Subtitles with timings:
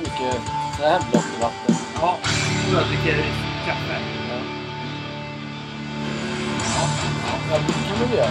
[0.00, 0.42] Här mycket
[0.76, 1.74] så här blått vatten.
[2.00, 2.18] Ja,
[2.68, 3.24] och jag dricker
[3.66, 3.96] kaffe.
[4.28, 4.38] Ja.
[7.50, 8.30] Ja, det kan vi väl göra.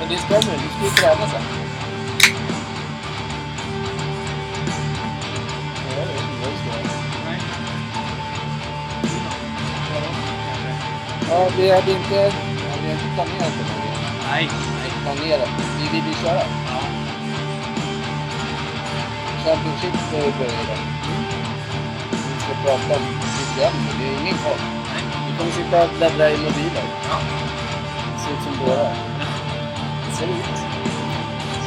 [0.00, 0.50] Men det ska man ju.
[0.50, 1.42] Du ska ju träna sen.
[5.84, 6.88] Ja, jag vet inte vad du ska göra.
[7.26, 7.40] Nej.
[11.30, 12.32] Ja, vi hade inte,
[12.82, 13.64] vi inte planerat det.
[14.30, 14.48] Nej.
[14.78, 15.48] Nej, planerat.
[15.78, 16.63] Vi vill ju köra.
[19.44, 20.78] Championship börjar idag.
[22.10, 24.60] Vi ska prata om lite men Det är ingen koll.
[25.26, 26.84] Vi kommer sitta och bläddra i mobiler.
[27.10, 27.18] Ja.
[28.12, 28.94] Det ser ut som dårar.
[30.06, 30.56] Det ser ut.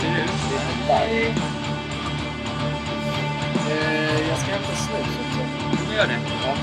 [0.02, 0.32] Ser det ut?
[0.50, 1.42] Det är live.
[3.70, 5.40] Eh, jag ska hämta snus också.
[5.90, 6.20] Du gör det.
[6.46, 6.54] Ja.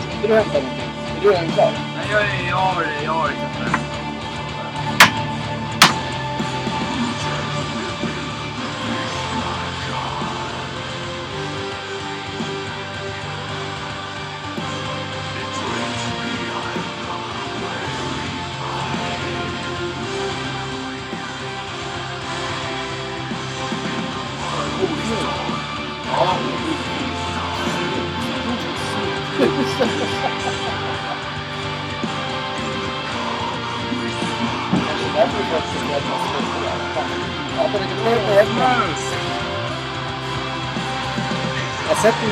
[0.00, 0.90] Ska inte du hämta någonting?
[1.16, 1.72] Är du redan klar?
[1.96, 3.47] Nej, jag, jag har jag har kaffe.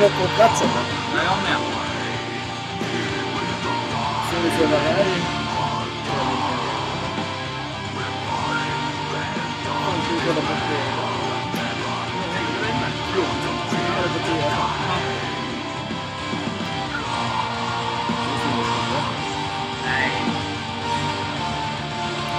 [0.01, 0.67] Jag på platsen.
[0.73, 0.79] då.
[1.17, 1.57] Ja, jag med.
[4.27, 5.37] Ska vi se vad här är.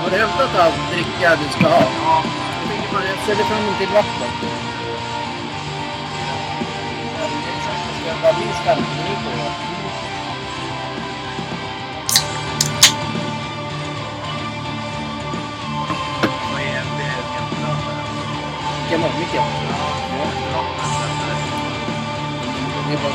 [0.02, 1.82] Har du hämtat allt dricka du ska ha?
[2.04, 2.24] Ja.
[2.92, 4.57] Jag ställer fram en till vatten.
[8.38, 9.36] Det ska vara minst 15 minuter.
[9.38, 9.52] va?
[16.52, 16.84] Vad är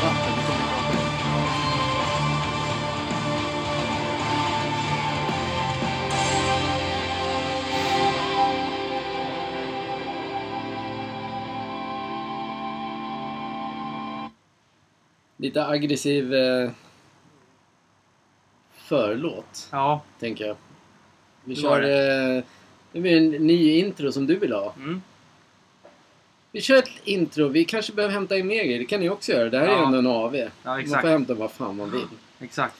[0.04, 0.23] det?
[15.44, 16.70] Lite aggressiv eh,
[18.74, 20.00] förlåt, Ja.
[20.20, 20.56] tänker jag.
[21.44, 21.68] Vi Det kör...
[21.68, 21.80] var
[22.36, 22.42] Eh,
[22.92, 24.74] det blir en ny intro som du vill ha.
[24.76, 25.02] Mm.
[26.52, 27.48] Vi kör ett intro.
[27.48, 28.78] Vi kanske behöver hämta in mer grejer.
[28.78, 29.50] Det kan ni också göra.
[29.50, 29.86] Det här är Ja.
[29.86, 30.34] ändå en AV.
[30.36, 32.06] Ja, Man får hämta vad fan man vill.
[32.40, 32.76] Exakt.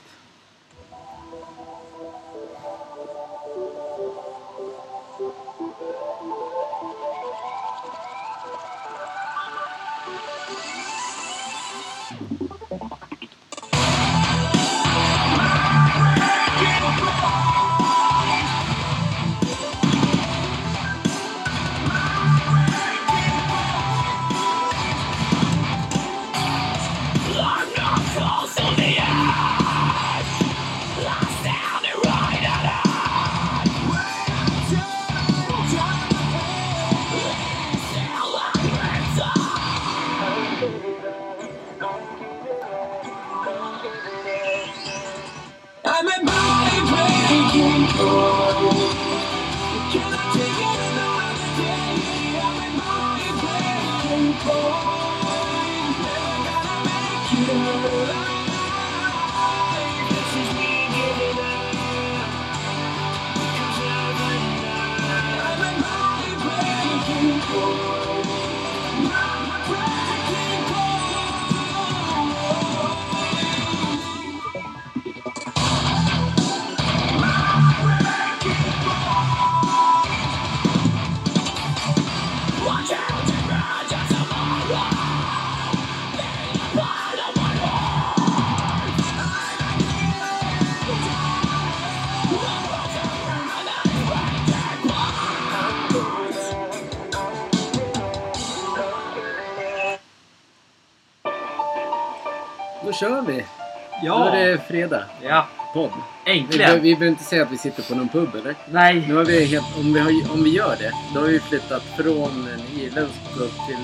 [105.75, 105.91] Podd.
[106.25, 106.83] Vi, Äntligen.
[106.83, 108.55] vi behöver inte säga att vi sitter på någon pub eller?
[108.71, 109.05] Nej.
[109.09, 111.83] Nu har vi helt, om, vi har, om vi gör det, då har vi flyttat
[111.97, 113.77] från en irländsk pub till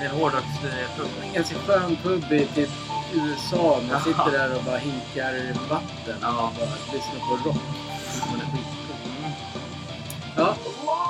[0.00, 1.06] Det en hårdrockspub.
[1.22, 2.70] en ganska skön pub i typ
[3.14, 3.80] USA.
[3.90, 6.28] Man sitter där och bara hinkar vatten Ja.
[6.52, 7.56] och bara lyssnar på rock.
[8.30, 8.44] Man är.
[8.44, 9.32] Mm.
[10.36, 10.54] Ja,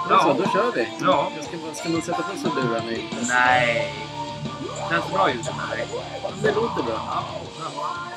[0.08, 0.88] Då så, då kör vi.
[1.00, 1.30] Ja.
[1.42, 2.84] Ska, ska man sätta på sig lurarna?
[3.28, 3.94] Nej.
[4.90, 5.44] Känns bra ljud.
[5.70, 5.86] Nej.
[6.42, 7.00] Det låter bra.
[7.06, 7.24] Ja.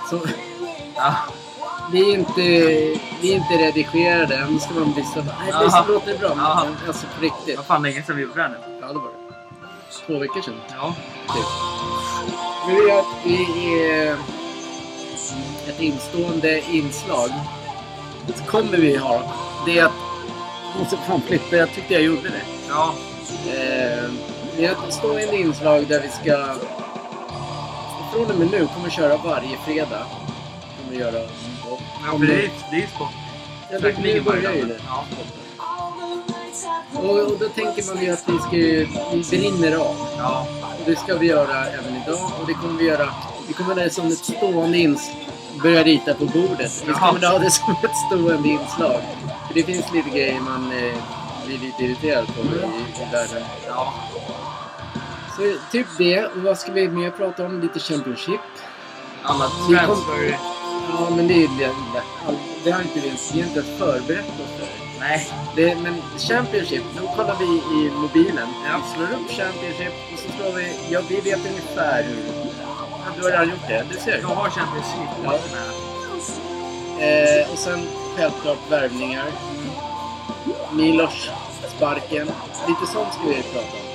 [0.10, 0.20] Så,
[0.96, 1.14] Ja.
[1.92, 2.42] Vi, är inte,
[3.22, 4.36] vi är inte redigerade.
[4.36, 5.22] Än ska man bli så...
[5.22, 6.34] Nej, det så låter bra.
[6.38, 6.66] Jaha.
[6.66, 7.58] Men, alltså på riktigt.
[7.58, 8.78] Vad fan länge sedan vi gjorde det här nu.
[8.82, 10.08] Ja, det var det.
[10.08, 10.56] Två veckor sedan.
[10.70, 10.96] Ja.
[11.34, 11.46] Typ.
[12.68, 14.18] Nu är vi är
[15.68, 17.30] ett instående inslag.
[18.36, 19.22] Så kommer vi ha.
[19.66, 19.92] Det är att...
[20.80, 21.56] Måste fan flippa.
[21.56, 22.42] Jag tyckte jag gjorde det.
[22.70, 22.94] Ja.
[23.48, 24.10] Eh,
[24.58, 26.56] vi har ett stående inslag där vi ska...
[28.14, 30.06] Från och med nu kommer vi köra varje fredag.
[30.78, 31.28] Kommer vi göra.
[32.08, 33.08] Ja, för det är det är ju sport.
[33.72, 34.80] ja, det, det börjar ju det.
[34.88, 35.06] Ja.
[36.94, 38.50] Och, och då tänker man ju att vi ska.
[38.52, 39.96] Vi brinner av.
[40.18, 40.48] Ja.
[40.80, 42.32] Och det ska vi göra även idag.
[42.42, 43.10] Och det kommer vi göra...
[43.48, 45.16] Vi kommer det som ett stående inslag.
[45.64, 46.84] Börja rita på bordet.
[46.88, 49.02] Vi kommer ha det som ett stående inslag.
[49.48, 50.96] För det finns lite grejer man eh,
[51.46, 53.44] blir lite irriterad på i, i världen.
[53.68, 53.94] Ja.
[55.38, 56.26] Så typ det.
[56.26, 57.62] Och vad ska vi mer prata om?
[57.62, 58.42] Lite Championship.
[59.24, 60.57] Alla transfer...
[60.90, 61.72] Ja, men det är det,
[62.64, 64.68] det har inte vi ens ens förberett oss för.
[65.00, 65.28] Nej.
[65.56, 68.48] Det, men Championship, då kollar vi i mobilen.
[68.66, 68.80] Ja.
[68.84, 70.76] Vi slår upp Championship och så slår vi...
[70.90, 72.26] Ja, vi vet ungefär hur...
[73.06, 73.86] Ja, du har redan gjort det.
[73.92, 74.20] Du ser.
[74.22, 75.40] Jag har Champions League på Ja.
[77.06, 77.88] Eh, och sen
[78.18, 79.26] självklart värvningar.
[80.72, 81.30] Milos,
[81.78, 82.32] sparken.
[82.68, 83.88] Lite sånt ska vi prata om.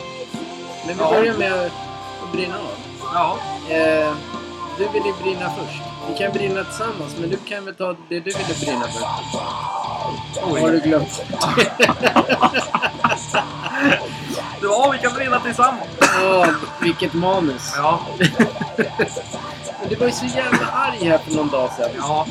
[0.87, 1.11] Men vi Ja.
[1.11, 2.77] börjar med att brinna av.
[3.15, 3.39] Ja.
[3.75, 4.13] Eh,
[4.79, 5.83] du vill ju brinna först.
[6.09, 9.37] Vi kan brinna tillsammans, men du kan väl ta det du ville brinna först.
[10.61, 11.23] Har du glömt?
[14.63, 15.87] Ja, vi kan brinna tillsammans.
[16.01, 16.47] Ja,
[16.81, 17.73] vilket manus.
[17.77, 18.01] Ja.
[19.81, 21.91] Men du var ju så jävla arg här för någon dag sedan.
[21.99, 22.27] Ja.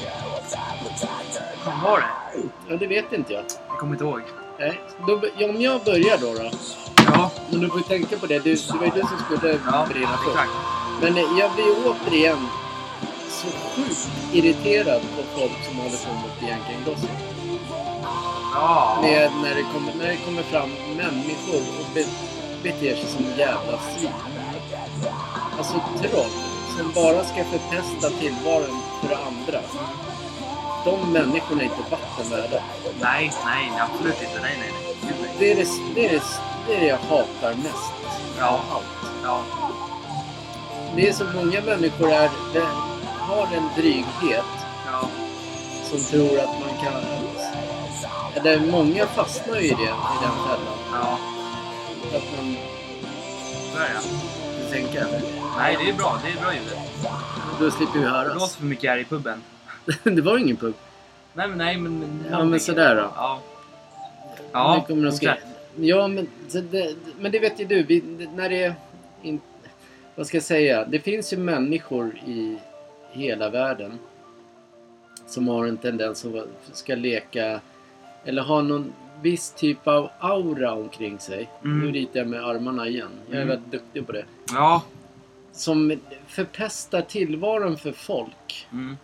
[1.66, 2.40] Vad var det?
[2.68, 3.44] Ja, det vet inte jag.
[3.70, 4.22] Jag kommer inte ihåg.
[4.60, 4.82] Nej.
[5.08, 6.52] Då, ja, om jag börjar då då.
[7.14, 7.32] Ja.
[7.50, 8.40] Men du får ju tänka på det.
[8.40, 10.50] Du, det var ju du som skulle Ja, brinna först.
[11.02, 12.48] Men jag blir återigen
[13.42, 17.08] så sjukt irriterad på folk som håller på mot Bianca Ingrosso.
[18.54, 19.00] Ja.
[19.02, 22.04] Med när, det kommer, när det kommer fram människor och be,
[22.64, 24.12] beter sig som jävla svin.
[25.58, 26.32] Alltså troll
[26.78, 29.62] som bara ska förpesta tillvaron för andra.
[30.86, 32.64] De människorna är inte vatten värda.
[33.02, 34.42] Nej, nej, absolut inte.
[34.42, 34.96] Nej, nej, nej.
[35.40, 36.24] Det är det, det, är det,
[36.68, 37.94] det, är det jag hatar mest.
[38.40, 38.62] Ja.
[38.72, 38.86] allt.
[39.24, 39.44] Ja.
[40.96, 42.66] Det är så många människor är, det,
[43.22, 44.46] har en dryghet
[44.92, 45.10] Ja.
[45.84, 47.02] som tror att man kan...
[48.36, 50.78] Eller många fastnar ju i, det, i den fällan.
[50.94, 51.18] Ja.
[52.18, 52.56] Att man...
[53.74, 54.64] Så är det.
[54.64, 55.22] Du tänker eller?
[55.58, 56.20] Nej, det är bra.
[56.26, 56.78] Det är bra ljudet.
[57.60, 58.56] Då slipper vi Det låter höras.
[58.56, 59.42] för mycket här i puben.
[60.04, 60.74] det var ingen pub.
[61.34, 62.24] Nej, men nej, men...
[62.32, 63.12] Ja, men sådär då.
[63.16, 63.40] Ja.
[64.38, 65.40] Det Ja, kommer okej.
[65.76, 66.28] Ja, men
[66.72, 67.84] det, men det vet ju du.
[67.84, 68.02] Vi,
[68.36, 68.76] när det är...
[69.22, 69.42] In,
[70.16, 70.86] vad ska jag säga?
[70.86, 72.58] Det finns ju människor i
[73.12, 74.00] hela världen
[75.28, 77.62] som har en tendens att ska leka
[78.26, 81.50] eller ha någon viss typ av aura omkring sig.
[81.64, 81.80] Mm.
[81.80, 83.10] Nu ritar jag med armarna igen.
[83.28, 83.48] Jag är Mm.
[83.48, 84.26] väldigt duktig på det.
[84.54, 84.84] Ja.
[85.52, 88.68] Som förpestar tillvaron för folk.
[88.72, 88.98] Mm.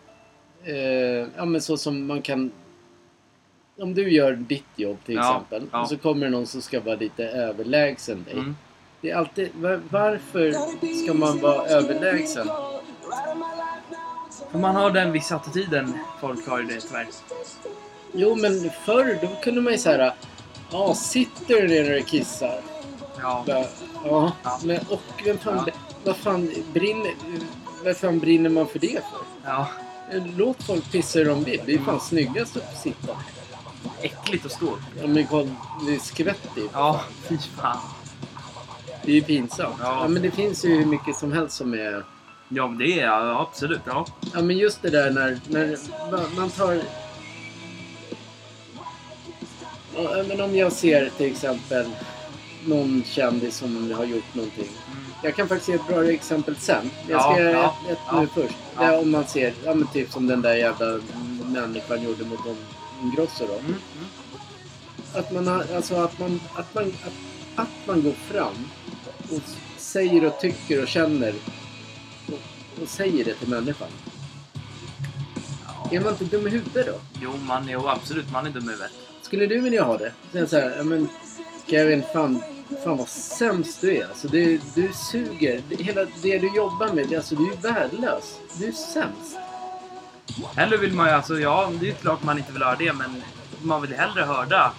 [0.63, 2.51] Eh, ja, men så som man kan...
[3.79, 5.81] Om du gör ditt jobb till Ja, exempel ja.
[5.81, 8.33] och så kommer det någon som ska vara lite överlägsen dig.
[8.33, 8.55] Mm.
[9.01, 9.49] Det är alltid...
[9.55, 10.51] var- Varför
[11.03, 12.47] ska man vara överlägsen?
[14.51, 17.07] För man har den vissa attityden folk har ju det tyvärr.
[18.13, 20.13] Jo, men förr då kunde man ju säga
[20.71, 22.61] Ja, sitter du ner när du kissar?
[23.21, 23.43] Ja.
[23.47, 23.65] Bara,
[24.05, 24.59] Ja, Ja.
[24.63, 25.73] men och vem fan, Ja.
[26.03, 27.11] vad fan brinner...
[27.83, 29.19] Vad fan brinner man för det för?
[29.45, 29.67] Ja.
[30.37, 31.61] Låt folk pissa hur de vill.
[31.65, 33.17] Det är fan snyggast att sitta.
[34.01, 34.77] Äckligt att stå.
[35.01, 35.49] Ja, men kolla,
[35.87, 36.69] det är skvättigt.
[36.73, 37.77] Ja, fy fan.
[39.03, 39.75] Det är ju pinsamt.
[39.81, 39.99] Ja.
[40.01, 40.07] Ja.
[40.07, 42.03] men det finns ju hur mycket som helst som är...
[42.49, 43.81] Ja, men det är ja, absolut.
[43.85, 44.05] Ja.
[44.33, 46.81] Ja, men just det där när, när man- tar...
[49.95, 51.85] Ja, men om jag ser till exempel
[52.65, 54.67] någon kändis som har gjort någonting.
[54.91, 55.03] Mm.
[55.23, 56.89] Jag kan faktiskt ge ett bra exempel sen.
[57.07, 58.21] Jag Ja, ska göra ja, ett, ett ja.
[58.21, 58.55] nu först.
[58.75, 58.97] Ja.
[58.97, 60.99] Om man ser, ja men typ som den där jävla
[61.45, 62.57] människan gjorde mot Don
[63.03, 63.53] Ingrosso då.
[63.53, 63.65] Mm.
[63.65, 63.79] Mm.
[65.13, 67.13] Att man, har, alltså att man, att man, att,
[67.55, 68.69] att man går fram
[69.31, 69.41] och
[69.77, 71.33] säger och tycker och känner
[72.81, 73.87] och, säger det till människan.
[75.91, 76.99] Är man inte dum i huvudet då?
[77.21, 78.31] Jo, man, jo, absolut.
[78.31, 78.91] Man är dum i huvudet.
[79.21, 80.11] Skulle du vilja ha det?
[80.31, 81.09] Säga så här, ja men
[81.67, 82.43] Kevin, fan,
[82.83, 84.07] fan vad sämst du är.
[84.07, 85.61] Alltså, du, du suger.
[85.69, 88.39] Hela det du jobbar med, alltså, du är värdelös.
[88.59, 89.37] Du är sämst.
[90.55, 93.23] Hellre vill man ju, alltså ja, det är klart man inte vill höra det, men
[93.61, 94.71] man vill hellre höra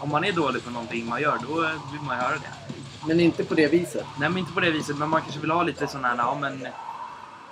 [0.00, 1.54] Om man är dålig på någonting man gör, då
[1.92, 2.76] vill man ju höra det.
[3.06, 4.04] Men inte på det viset.
[4.20, 4.96] Nej, men inte på det viset.
[4.96, 6.66] Men man kanske vill ha lite sån här, ja men...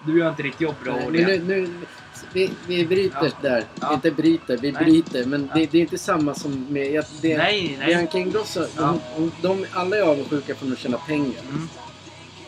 [0.06, 1.68] Du gör inte ditt jobb bra Nej, men nu, nu,
[2.32, 3.30] vi, vi bryter Ja.
[3.48, 3.64] där.
[3.80, 3.94] Ja.
[3.94, 4.84] Inte bryter, vi Nej.
[4.84, 5.24] bryter.
[5.24, 5.58] Men Ja.
[5.60, 7.04] det, det är inte samma som med...
[7.20, 7.86] Det, Nej, nej.
[7.86, 8.98] Bianca Ingrosso, Ja.
[9.16, 11.40] de, de, alla är avundsjuka för att tjäna pengar.
[11.48, 11.68] Mm.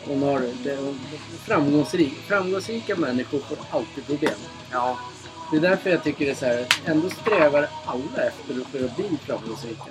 [0.05, 0.39] Hon har,
[0.83, 0.99] hon,
[1.45, 4.33] framgångsrik, framgångsrika människor får alltid problem.
[4.71, 4.97] Ja,
[5.51, 8.95] Det är därför jag tycker det är så här, ändå strävar alla efter för att
[8.95, 9.83] bli framgångsrika.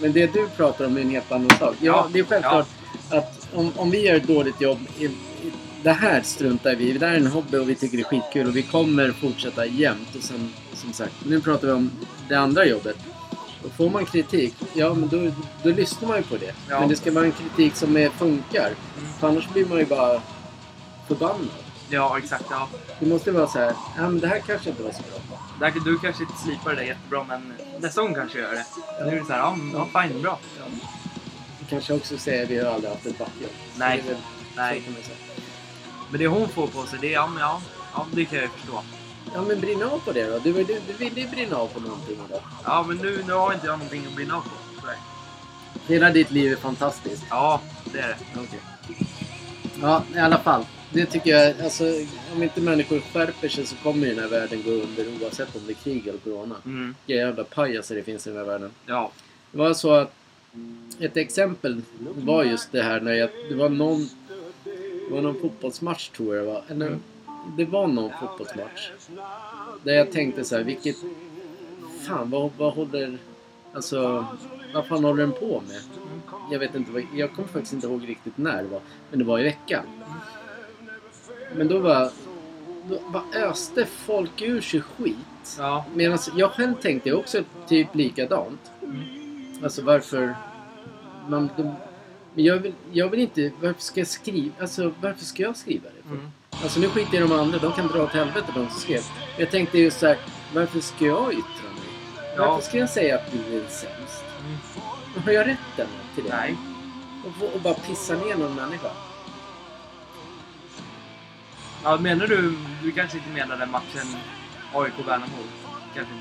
[0.00, 1.74] Men det du pratar om är en helt annan sak.
[1.80, 2.66] Ja, det är självklart
[3.10, 4.78] att om, om vi gör ett dåligt jobb,
[5.82, 6.92] det här struntar vi i.
[6.98, 9.66] Det här är en hobby och vi tycker det är skitkul och vi kommer fortsätta
[9.66, 10.14] jämt.
[10.16, 11.90] Och sen, som sagt, nu pratar vi om
[12.28, 12.96] det andra jobbet.
[13.64, 15.30] Och får man kritik, ja men då,
[15.62, 16.54] då lyssnar man ju på det.
[16.68, 16.80] Ja.
[16.80, 18.70] Men det ska vara en kritik som är, funkar.
[19.20, 20.22] För annars blir man ju bara
[21.08, 21.48] förbannad.
[21.88, 22.44] ja exakt.
[22.50, 22.68] Ja.
[23.00, 25.38] Det måste vara så här, ja men det här kanske inte var så bra.
[25.60, 28.64] Där, du kanske inte slipar det där jättebra, men nästa gång kanske gör det.
[29.04, 29.56] Nu är det så här, ja,
[29.92, 30.38] ja fine, bra.
[31.60, 33.50] Du kanske också säger vi har aldrig haft ett backjobb.
[33.76, 33.98] Nej.
[33.98, 34.22] Så det är väl-
[34.56, 34.78] Nej.
[34.78, 35.16] så kan man säga.
[36.10, 37.62] Men det hon får på sig, det ja, men ja,
[37.94, 38.82] ja det kan jag förstå.
[39.34, 40.38] Ja men brinna av på det då.
[40.38, 42.40] Du, du, du ville ju brinna av på någonting idag.
[42.64, 44.86] Ja, men nu, nu har inte jag någonting att brinna av på.
[44.86, 45.94] Det.
[45.94, 47.24] Hela ditt liv är fantastiskt.
[47.30, 48.58] Ja, det är det.
[49.80, 50.64] Ja, i alla fall.
[50.90, 51.84] Det tycker jag, alltså
[52.34, 55.62] om inte människor skärper sig så kommer ju den här världen gå under oavsett om
[55.66, 56.54] det är krig eller corona.
[56.64, 56.94] Mm.
[57.06, 58.70] Jävla pajaser det finns i den här världen.
[58.86, 59.10] Ja.
[59.52, 60.12] Det var så att
[61.00, 61.82] ett exempel
[62.14, 64.08] var just det här när jag, det var någon,
[65.08, 66.62] det var någon fotbollsmatch tror jag det var.
[66.68, 66.98] Eller,
[67.56, 68.90] det var någon fotbollsmatch.
[69.82, 70.96] Där jag tänkte så här, vilket,
[72.06, 73.18] fan vad, vad håller,
[73.72, 74.26] alltså
[74.74, 75.80] vad fan håller den på med?
[76.50, 78.80] Jag vet inte, vad, jag kommer faktiskt inte ihåg riktigt när det var.
[79.10, 79.84] Men det var i veckan.
[81.56, 82.10] Men då var,
[82.88, 85.56] då bara öste folk ur sig skit.
[85.58, 85.84] Ja.
[85.94, 88.60] Medan jag själv tänkte också typ likadant.
[89.62, 90.34] Alltså varför...
[91.28, 91.74] Man, de,
[92.36, 93.50] men jag vill, jag vill inte...
[93.60, 94.54] Varför ska jag skriva?
[94.60, 96.14] Alltså varför ska jag skriva det?
[96.14, 96.30] Mm.
[96.50, 97.58] Alltså nu skiter jag i de andra.
[97.58, 99.00] De kan dra åt helvete de som skrev.
[99.38, 100.18] Jag tänkte just så här,
[100.54, 102.24] Varför ska jag yttra mig?
[102.36, 102.46] Ja.
[102.46, 104.24] Varför ska jag säga att du är sämst?
[104.40, 105.24] Mm.
[105.24, 106.36] Har jag rätten till det?
[106.36, 106.56] Nej.
[107.40, 108.90] Och, och bara pissa ner någon människa?
[111.84, 112.58] Ja, menar du...
[112.82, 114.06] Du kanske inte menar den matchen
[114.74, 115.42] AIK-Värnamo?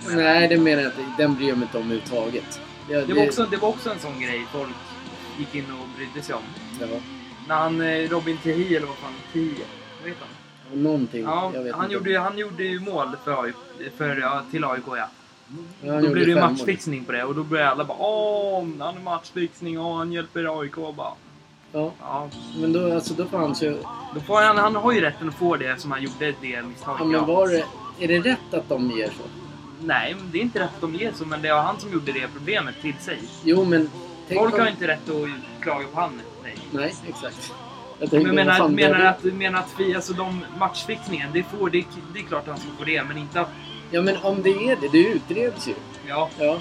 [0.09, 1.03] Nej, det menar jag inte.
[1.17, 2.59] Den bryr jag mig inte om överhuvudtaget.
[2.89, 4.75] Jag, Det var, också, det var också en sån grej folk
[5.39, 6.41] gick in och brydde sig om.
[6.79, 6.87] Ja,
[7.47, 9.53] När han, eh, Robin Tehi, eller vad fan, Tehi,
[10.01, 10.83] vad heter han?
[10.83, 11.23] någonting.
[11.23, 11.93] Ja, jag vet han, inte.
[11.93, 13.55] gjorde, han gjorde ju mål för, AIK,
[13.97, 15.09] för, ja, till AIK ja.
[15.81, 18.97] Ja, Då blev det ju matchfixning på det och då började alla bara Åh, han
[18.97, 20.75] är matchfixning och han hjälper AIK.
[20.75, 21.11] Bara,
[21.71, 22.29] Ja, ja,
[22.61, 23.77] men då, alltså, då fanns ju...
[24.15, 26.99] då får han, han har ju rätten att få det som han gjorde det misstaget.
[26.99, 27.65] Ja, men var det,
[27.99, 29.23] är det rätt att de ger så?
[29.81, 32.11] Nej, det är inte rätt att de ger så, men det var han som gjorde
[32.11, 33.19] det problemet till sig.
[33.43, 33.89] Jo, men...
[34.27, 36.21] Tänk Folk om- har inte rätt att klaga på han.
[36.43, 36.57] Nej.
[36.71, 37.53] Nej, exakt.
[37.99, 41.85] Jag Men vad menar, menar, att, menar att vi, alltså de matchfixningen, det, får, det,
[42.13, 43.49] det är klart att han ska få det, men inte att...
[43.91, 44.87] Ja, men om det är det.
[44.91, 45.73] Det utreds ju.
[46.07, 46.57] Ja, Ja.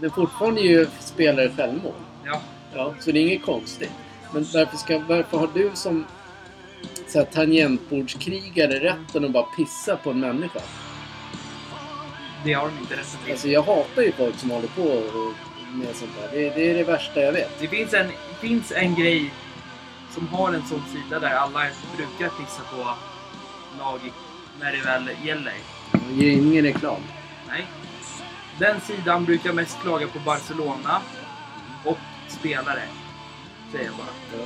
[0.00, 1.92] Men fortfarande är ju spelare självmål.
[2.24, 2.40] ja.
[2.74, 3.90] Ja, så det är inget konstigt.
[4.34, 6.04] Men varför, ska, varför har du som
[7.08, 10.60] så här, tangentbordskrigare rätten att bara pissa på en människa?
[12.44, 13.32] Det har de inte rätt till.
[13.32, 15.32] Alltså jag hatar ju folk som håller på och,
[15.74, 16.28] med sånt där.
[16.32, 17.60] Det, det är det värsta jag vet.
[17.60, 18.10] Det finns en,
[18.40, 19.32] finns en grej
[20.10, 21.60] som har en sån sida där alla
[21.96, 22.94] brukar pissa på
[23.78, 24.00] lag
[24.60, 25.54] när det väl gäller.
[26.12, 27.00] Ge ingen reklam.
[27.48, 27.66] Nej.
[28.58, 31.02] Den sidan brukar mest klaga på Barcelona
[31.84, 31.98] och
[32.28, 32.82] spelare.
[33.72, 34.38] Säger jag bara.
[34.38, 34.44] Ja.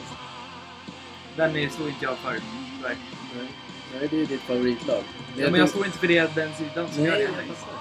[1.37, 2.41] Den är, står inte jag för.
[2.77, 2.97] tyvärr.
[3.37, 3.49] Nej.
[3.95, 5.03] Nej, det är ditt favoritlag.
[5.37, 7.76] Ja, men jag står inte för det, den sidan som gör Nej, det.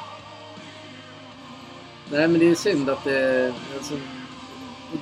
[2.11, 3.53] Nej, men det är synd att det...
[3.77, 3.93] Alltså,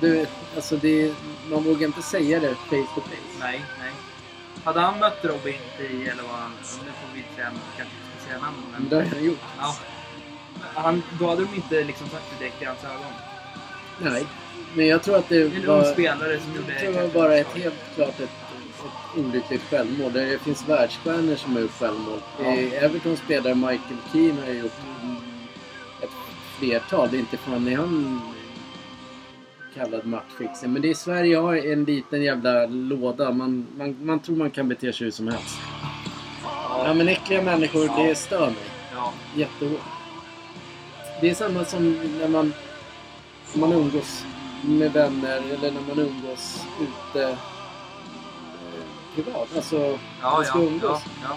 [0.00, 1.14] du, alltså det,
[1.50, 3.38] man vågar inte säga det face to face.
[3.40, 3.90] Nej, nej.
[4.64, 6.50] Hade han mött Robin i, eller vad han...
[6.60, 9.38] Nu får vi inte säga, kanske inte säga namn, Men det har han gjort.
[9.58, 9.76] Ja.
[10.74, 13.12] Han, då hade de inte liksom sagt det direkt i hans ögon.
[13.98, 14.26] Nej.
[14.74, 15.84] Men jag tror att det En ung var...
[15.92, 16.72] spelare som gjorde...
[16.72, 20.12] Jag tror det var bara ett helt klart ett, ett olyckligt självmål.
[20.12, 22.20] Det finns världsstjärnor som har gjort självmål.
[22.38, 22.44] Ja.
[22.44, 24.72] Eh, Evertons spelare Michael Keane har gjort
[26.58, 27.08] flertal.
[27.10, 28.20] Det är inte fan är han
[29.74, 30.72] kallad matchfixing.
[30.72, 33.32] Men det är Sverige har en liten jävla låda.
[33.32, 35.58] Man, man, man tror man kan bete sig hur som helst.
[36.68, 38.56] Ja men äckliga människor, det stör mig.
[38.94, 39.12] Ja.
[39.36, 39.80] Jättehårt.
[41.20, 42.52] Det är samma som när man,
[43.54, 44.24] man umgås
[44.62, 47.36] med vänner eller när man umgås ute eh,
[49.14, 49.48] privat.
[49.56, 50.82] Alltså, Ja, man ska ja, umgås.
[51.04, 51.36] ja, ja.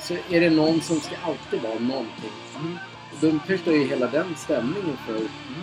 [0.00, 2.30] Så är det någon som ska alltid vara någonting.
[2.60, 2.78] Mm.
[3.20, 5.14] De förstör ju hela den stämningen för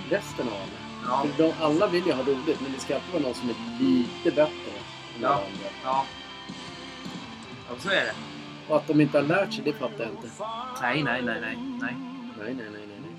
[0.10, 1.06] resten av det.
[1.08, 3.50] Ja, För de, alla vill ju ha roligt, men det ska alltid vara någon som
[3.50, 4.44] är lite bättre
[5.16, 5.28] än Ja.
[5.28, 5.70] alla andra.
[5.84, 6.06] ja.
[7.70, 8.14] Ja, så är det.
[8.68, 10.28] Och att de inte har lärt sig, det fattar jag inte.
[10.82, 11.58] Nej, nej, nej, nej.
[11.82, 11.96] nej.
[12.40, 13.12] Nej, nej, nej, nej.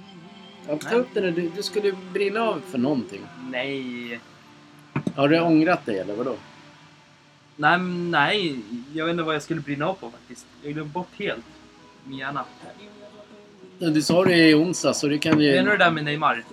[0.68, 1.30] Ja, ta upp det.
[1.30, 3.20] Du, du skulle brinna av för någonting.
[3.50, 4.20] Nej.
[5.16, 6.36] Har du ångrat dig eller vadå?
[7.56, 8.60] Nej, nej.
[8.92, 10.46] Jag vet inte vad jag skulle brinna av på faktiskt.
[10.62, 11.44] Jag glömde bort helt.
[12.04, 12.44] Min hjärna.
[13.78, 15.52] Du sa det i onsdag så det kan ju...
[15.52, 16.44] Menar du det där med Neymar?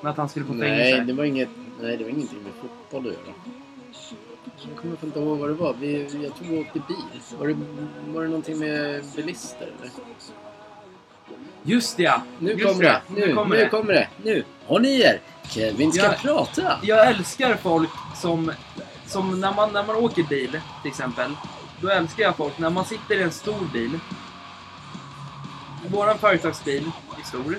[0.00, 1.04] Med att han skulle få Nej, fängelse?
[1.04, 1.48] det var inget...
[1.80, 3.34] Nej, det var ingenting med fotboll att göra.
[4.68, 5.74] Jag kommer inte ihåg vad det var.
[5.80, 7.20] Vi, jag tror vi åkte bil.
[7.38, 7.56] Var det,
[8.14, 9.90] var det någonting med bilister eller?
[11.62, 12.22] Just det ja!
[12.38, 13.00] Nu Just kommer det.
[13.08, 13.68] Nu, Nu kommer nu det.
[13.68, 14.08] kommer det.
[14.24, 14.44] Nu!
[14.66, 15.20] Håll i er!
[15.48, 16.12] Kevin ska Ja.
[16.22, 16.78] prata!
[16.82, 17.90] Jag älskar folk
[18.22, 18.52] som...
[19.06, 21.30] Som när man, när man åker bil, till exempel.
[21.80, 23.98] Då älskar jag folk när man sitter i en stor bil.
[25.90, 26.90] Våran företagsbil
[27.20, 27.58] är stor.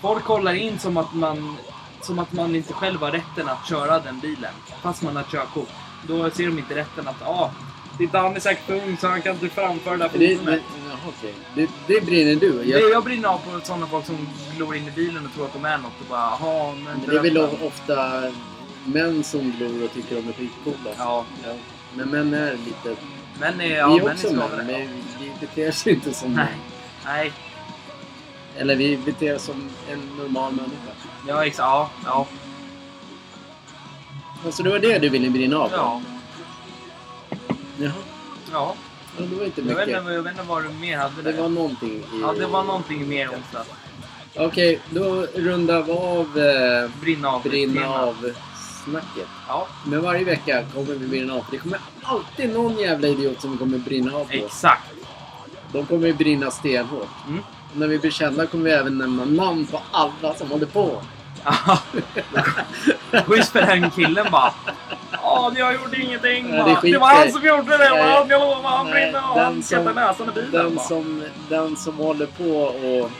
[0.00, 1.56] Folk kollar in som att man...
[2.02, 4.52] Som att man inte själv har rätten att köra den bilen.
[4.82, 5.68] Fast man har körkort.
[6.08, 7.22] Då ser de inte rätten att...
[7.22, 7.50] Ah,
[7.98, 10.60] titta han är säkert ung så han kan inte framföra det här Det, det, fordonet.
[10.88, 11.34] jaha, okej.
[11.54, 12.52] det, det brinner du.
[12.52, 15.44] Det Jag, jag brinner av på sådana folk som glor in i bilen och tror
[15.44, 16.84] att de är något och bara jaha, men...
[16.84, 18.22] men det är väl ofta
[18.84, 20.90] män som glor och tycker de är skitcoola.
[20.98, 21.54] Ja, Ja.
[21.94, 23.00] Men män är lite...
[23.40, 24.88] men är, vi ja, är men också är män, men
[25.20, 26.46] vi beter oss inte som män.
[27.04, 27.32] Nej,
[28.56, 30.92] Eller vi beter oss som en normal människa.
[31.28, 31.58] ja exakt.
[31.60, 32.26] Ja, ja.
[34.44, 35.70] Alltså det var det du ville brinna av?
[35.72, 36.00] Ja,
[37.78, 37.92] Jaha.
[38.52, 38.74] ja.
[39.18, 40.00] Ja, det var inte Jag vet, mycket.
[40.00, 41.42] inte, jag vet inte vad du mer hade Det där.
[41.42, 42.02] var någonting i...
[42.22, 43.64] Ja, det var någonting mer onsdag.
[44.36, 47.42] Okej, då rundar vi av eh, Brinna av.
[47.42, 48.30] brinna av
[48.84, 49.28] snacket.
[49.48, 51.44] Ja, Men varje vecka kommer vi brinna av.
[51.50, 54.32] Det kommer alltid någon jävla idiot som kommer brinna av på.
[54.32, 54.93] exakt.
[55.74, 57.08] De kommer ju brinna stenhårt.
[57.28, 57.42] Mm.
[57.72, 61.02] Och när vi blir kända kommer vi även nämna namn på alla som håller på.
[63.26, 64.52] Schysst för den killen bara.
[65.12, 66.50] Ja, jag gjorde ingenting.
[66.50, 67.90] Nej, det Det var han som gjorde det.
[67.90, 68.26] Nej.
[68.28, 68.70] Jag lovar.
[68.70, 70.50] Han brinner den Han skattade näsan i bilen.
[70.52, 73.10] Den som, den som håller på och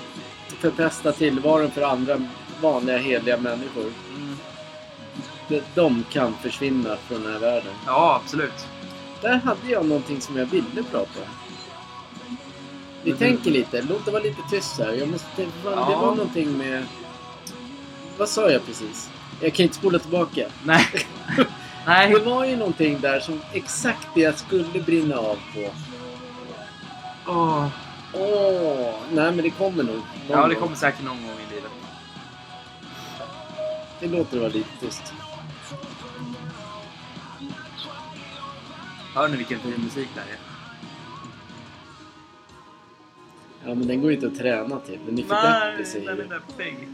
[0.60, 2.20] förpesta tillvaron för andra
[2.60, 3.92] vanliga hederliga människor.
[4.16, 4.36] Mm.
[5.48, 7.72] De, de kan försvinna från den här världen.
[7.86, 8.66] Ja, absolut.
[9.20, 11.43] Där hade jag någonting som jag ville prata om.
[13.04, 13.82] Vi tänker lite.
[13.82, 14.92] Låt det vara lite tyst här.
[14.92, 15.98] Jag måste, det, var, det Ja.
[16.00, 16.86] var någonting med...
[18.18, 19.10] Vad sa jag precis?
[19.40, 20.46] Jag kan inte spola tillbaka.
[20.64, 20.86] Nej.
[21.86, 22.10] Nej.
[22.10, 25.70] Det var ju någonting där som exakt det jag skulle brinna av på.
[27.26, 27.66] Åh.
[28.14, 30.00] Åh, nej men det kommer nog.
[30.28, 31.70] Ja, det kommer säkert någon gång i livet.
[34.00, 35.12] Det låter vara lite tyst.
[39.14, 40.53] Hör ni vilken fin musik det här är?
[43.66, 44.98] Ja, men den går ju inte att träna till.
[45.06, 46.88] Den är för deppig säger den är deppig.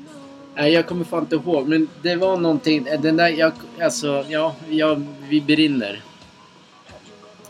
[0.54, 1.68] Nej, jag kommer fan inte ihåg.
[1.68, 2.86] Men det var någonting.
[2.86, 3.52] eh, Den där, jag,
[3.82, 6.02] alltså, ja, ja, vi brinner.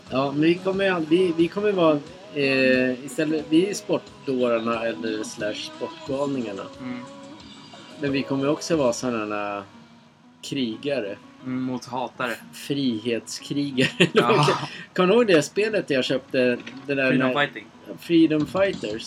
[0.09, 1.99] Ja, men vi kommer, vi, vi kommer vara...
[2.33, 6.63] Eh, istället, vi är sportdårarna eller slash sportgalningarna.
[6.79, 6.99] Mm.
[8.01, 9.63] Men vi kommer också vara sådana
[10.41, 11.17] krigare.
[11.45, 12.35] Mm, Mot hatare.
[12.53, 13.89] Frihetskrigare.
[14.13, 14.27] Ja.
[14.43, 16.57] kan- Kommer du ihåg det spelet jag köpte?
[16.87, 17.65] Det där Freedom när- fighting.
[17.99, 19.05] Freedom Fighters.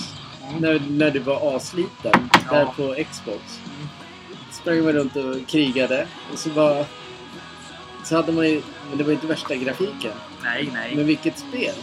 [0.48, 0.60] Mm.
[0.62, 2.28] När, när du var asliten.
[2.50, 2.74] Där Ja.
[2.76, 3.60] på Xbox.
[4.52, 6.06] Sprang man runt och krigade.
[6.32, 6.84] Och så bara...
[8.04, 8.62] Så hade man ju...
[8.88, 10.12] Men det var inte värsta grafiken.
[10.42, 10.96] Nej, nej.
[10.96, 11.74] Men vilket spel!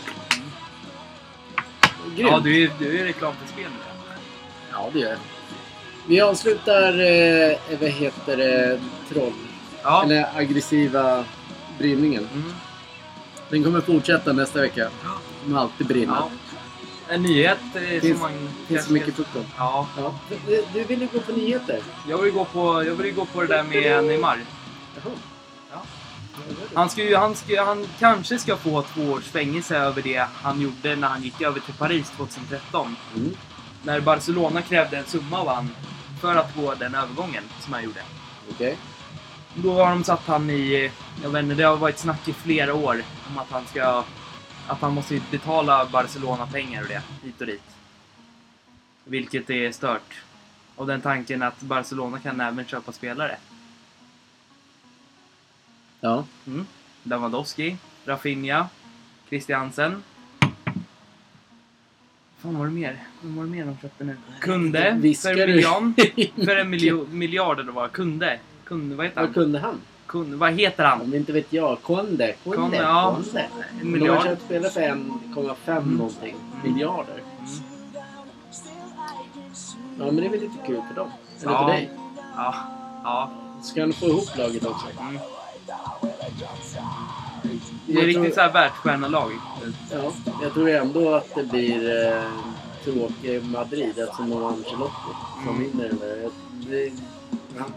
[2.15, 2.31] Grymt!
[2.31, 4.13] Ja, du är, du är reklam för spel nu.
[4.71, 5.17] Ja, det gör jag.
[6.07, 9.33] Vi avslutar, eh, vad heter det, troll.
[9.83, 10.03] Ja.
[10.03, 11.25] Eller aggressiva
[11.77, 12.27] brinningen.
[12.33, 12.53] Mm.
[13.49, 14.89] Den kommer fortsätta nästa vecka.
[15.43, 16.13] Kommer alltid brinna.
[16.15, 16.29] ja.
[17.09, 19.43] En nyhet eh, Finns- som man finns så mycket fotboll.
[19.57, 19.87] Ja.
[19.97, 20.15] Ja.
[20.47, 21.79] Du, du vill ju gå på nyheter.
[22.09, 24.39] Jag vill gå på, jag vill gå på det där med Neymar.
[24.95, 25.13] Jaha.
[25.71, 25.81] Ja.
[26.73, 30.61] Han, ska ju, han, ska, han kanske ska få två års fängelse över det han
[30.61, 32.95] gjorde när han gick över till Paris 2013.
[33.15, 33.31] Mm.
[33.83, 35.69] När Barcelona krävde en summa av han
[36.21, 38.01] för att gå den övergången som han gjorde.
[38.51, 38.77] Okej.
[39.55, 40.91] Då har de satt han i...
[41.23, 44.03] Jag vet inte, det har varit snack i flera år om att han ska...
[44.67, 47.63] Att han måste betala Barcelona pengar och det, hit och dit.
[49.03, 50.21] Vilket är stört.
[50.75, 53.37] Och den tanken att Barcelona kan även köpa spelare.
[55.99, 56.25] Ja.
[56.47, 56.65] Mm.
[57.03, 58.67] Lewandowski, Rafinha,
[59.29, 60.03] Christiansen.
[62.37, 62.99] Fan var det mer?
[63.21, 64.17] Vem var det mer de köpte nu?
[64.39, 65.95] Kunde, Viskar för en miljon.
[66.45, 67.91] För en miljo, miljard eller vad?
[67.91, 68.39] Kunde.
[68.71, 69.33] Kunde, vad heter Vad han?
[69.33, 69.75] kunde han?
[70.07, 71.01] Kunde, vad heter han?
[71.01, 71.81] Om inte vet jag.
[71.81, 72.35] Konde.
[72.43, 72.57] Konde.
[72.57, 73.15] Konde, ja.
[73.15, 73.39] Konde.
[73.81, 74.23] En Men de har miljard.
[74.23, 75.95] köpt spelare för 1,5 Mm.
[75.97, 76.73] någonting Mm.
[76.73, 77.13] miljarder.
[77.13, 77.49] Mm.
[79.99, 81.09] Ja, men det är väl lite kul för dem.
[81.41, 81.59] Eller Ja.
[81.67, 81.89] för dig.
[82.35, 82.55] Ja.
[83.03, 83.31] Ja.
[83.63, 84.87] Ska han få ihop laget också?
[85.01, 85.17] Mm.
[87.87, 89.31] Det är riktigt så här världsstjärnelag.
[89.91, 92.23] Ja, jag tror ändå att det blir eh,
[92.83, 94.93] tråkigt Madrid eftersom de har Ancelotti
[95.45, 95.71] som Mm.
[95.71, 95.91] vinner.
[96.69, 96.91] Det,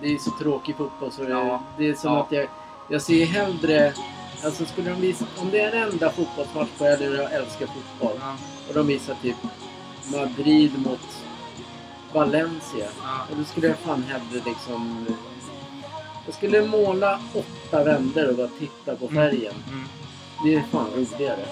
[0.01, 2.23] det är så tråkig fotboll så det, det är som Ja.
[2.23, 2.49] att jag,
[2.89, 3.93] jag ser hellre...
[4.45, 8.17] Alltså skulle de visa, om det är en enda fotbollsmatch på jag jag älskar fotboll
[8.21, 8.37] Ja.
[8.69, 9.37] och de visar typ
[10.13, 11.01] Madrid mot
[12.13, 12.87] Valencia.
[13.03, 13.27] Ja.
[13.31, 15.07] Och då skulle jag fan hellre liksom...
[16.27, 19.55] Jag skulle måla åtta vändor och bara titta på färgen.
[19.73, 19.85] Mm.
[20.45, 21.47] Det är fan roligare.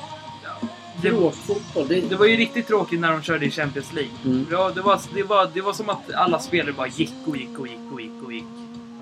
[1.02, 4.12] Det, Bråkfotboll, det, det var ju riktigt tråkigt när de körde i Champions League.
[4.24, 4.46] Mm.
[4.50, 7.58] Ja, det, var, det, var, det var som att alla spelare bara gick och gick
[7.58, 8.44] och gick och gick och gick.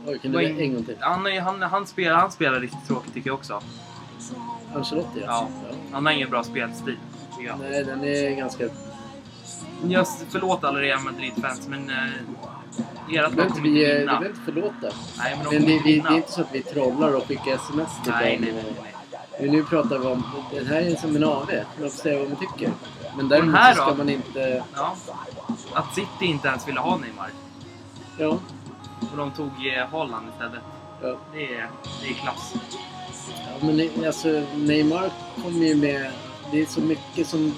[0.06, 0.96] Oj, kan Det du var en gång till?
[1.00, 3.60] Han, han, han, spelar, han spelar riktigt tråkigt tycker jag också.
[4.74, 5.52] Ancelotti alltså?
[5.68, 5.76] Ja.
[5.92, 6.96] Han har ingen bra spelstil.
[7.60, 8.64] Nej, den är ganska...
[9.88, 11.90] Jag förlåt alla Real Madrid-fans, men...
[11.90, 11.96] Eh,
[13.08, 14.06] ert lag inte, kommer vi, inte vinna.
[14.12, 14.96] behöver inte förlåta.
[15.18, 17.26] Nej, men de Men det, kommer vi, det är inte så att vi trollar och
[17.28, 18.44] skickar sms till Nej, dem.
[18.44, 18.74] nej, nej.
[18.82, 18.94] nej.
[19.40, 20.24] Nu pratar vi om...
[20.52, 21.50] Det här är som en AV.
[21.80, 22.72] Man får säga vad man tycker.
[23.16, 23.96] Men däremot här så ska då?
[23.96, 24.64] man inte...
[24.74, 24.96] Ja.
[25.74, 27.30] Att City inte ens ville ha Neymar.
[28.18, 28.38] Ja.
[29.12, 30.60] Och de tog eh, Holland istället.
[31.02, 31.16] ja.
[31.32, 31.70] Det är,
[32.02, 32.54] det är klass.
[33.26, 35.10] Ja, men alltså Neymar
[35.42, 36.10] kommer ju med...
[36.52, 37.54] Det är så mycket som...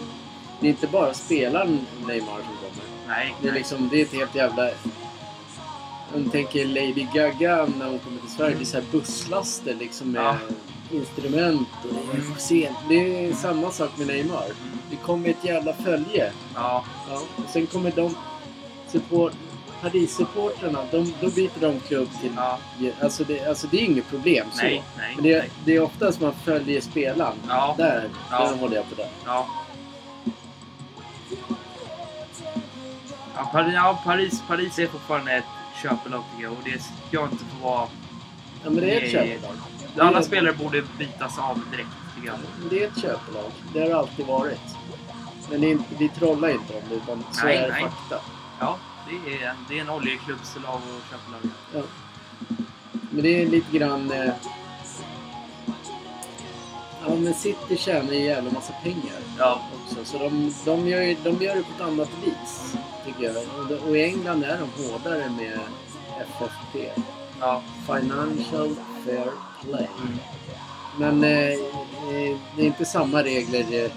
[0.60, 2.84] Det är inte bara spelaren Neymar som kommer.
[3.08, 3.58] Nej, Det är nej.
[3.60, 3.88] liksom...
[3.88, 4.68] Det är ett helt jävla...
[6.14, 8.56] Om du tänker Lady Gaga när hon kommer till Sverige.
[8.56, 10.36] Det är så busslaster liksom med Ja.
[10.92, 12.34] Instrument och Mm.
[12.34, 12.74] scen.
[12.88, 14.44] Det är samma sak med Neymar.
[14.90, 16.32] Det kommer ett jävla följe.
[16.54, 17.22] Ja, Ja.
[17.36, 18.14] Och sen kommer de...
[18.88, 19.32] Support,
[19.82, 22.32] Paris-supporterna, de, då byter de klubb till...
[22.36, 22.58] ja.
[23.02, 24.62] Alltså det, alltså det är inget problem så.
[24.62, 25.12] Nej, nej.
[25.14, 25.50] Men det, nej.
[25.64, 27.36] det är oftast man följer spelaren.
[27.48, 27.74] Ja.
[27.78, 28.48] Där, Ja.
[28.50, 29.08] där håller jag på det.
[29.24, 29.46] Ja.
[33.34, 35.44] Ja, Paris, ja, Paris, Paris är fortfarande ett
[35.82, 37.88] köpelag tycker jag och det ska inte få vara...
[38.64, 39.54] Ja, men det är ett köpelag.
[39.98, 41.88] Alla Det- spelare borde bytas av direkt.
[42.70, 43.50] Det är ett köpelag.
[43.72, 44.60] Det har det alltid varit.
[45.50, 47.82] Men det inte, vi trollar inte om det, utan så Nej, är nej.
[47.82, 48.18] fakta.
[48.60, 48.78] Ja,
[49.08, 51.52] det är, det är en oljeklubbslag och köpelag.
[51.74, 51.82] Ja.
[53.10, 54.10] Men det är lite grann...
[54.10, 54.30] Eh,
[57.06, 59.60] ja, men City tjänar ju jävla massa pengar Ja.
[59.84, 60.04] också.
[60.04, 62.74] Så de, de, gör, ju- de gör det på ett annat vis,
[63.06, 63.36] tycker jag.
[63.36, 65.58] Och, och i England är de hårdare med
[66.20, 66.90] FFP.
[67.40, 67.62] Ja.
[67.86, 69.28] Financial Fair
[69.62, 69.88] Play.
[70.02, 70.18] Mm.
[70.98, 73.84] Men eh, eh, det är inte samma regler.
[73.84, 73.92] eh,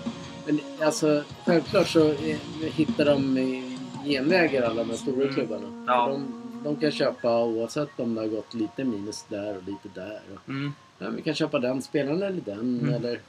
[0.45, 3.36] Men alltså, självklart så eh, hittar de
[4.06, 5.34] genvägar alla de här stora Mm.
[5.34, 5.84] klubbarna.
[5.88, 6.08] Ja.
[6.08, 10.19] De, de kan köpa oavsett om det har gått lite minus där och lite där.
[10.34, 10.73] Och, Mm.
[10.99, 12.80] ja, vi kan köpa den spelaren eller den.
[12.80, 12.93] Mm.
[12.93, 13.19] Eller...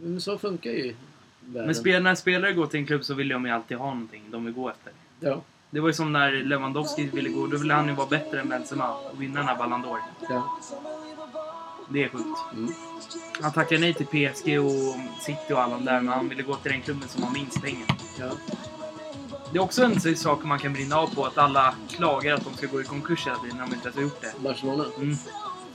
[0.00, 0.94] Men så funkar ju
[1.40, 1.66] världen.
[1.66, 4.22] Men spel, när spelare går till en klubb så vill de ju alltid ha någonting
[4.30, 4.92] de vill gå efter.
[5.20, 5.40] Ja,
[5.76, 7.46] Det var ju som när Lewandowski ville gå.
[7.46, 9.98] Då ville han ju vara bättre än Benzema och vinna den här Ballon d'Or.
[10.28, 10.58] ja.
[11.88, 12.38] Det är sjukt.
[12.52, 12.72] Mm.
[13.42, 16.56] Han tackade nej till PSG och City och alla de där, men han ville gå
[16.56, 17.86] till den klubben som har minst pengar.
[18.18, 18.30] ja.
[19.52, 22.54] Det är också en sak man kan brinna av på, att alla klagar att de
[22.54, 24.32] ska gå i konkurs hela tiden när de inte ens har gjort det.
[24.38, 24.84] Barcelona.
[24.96, 25.16] Mm.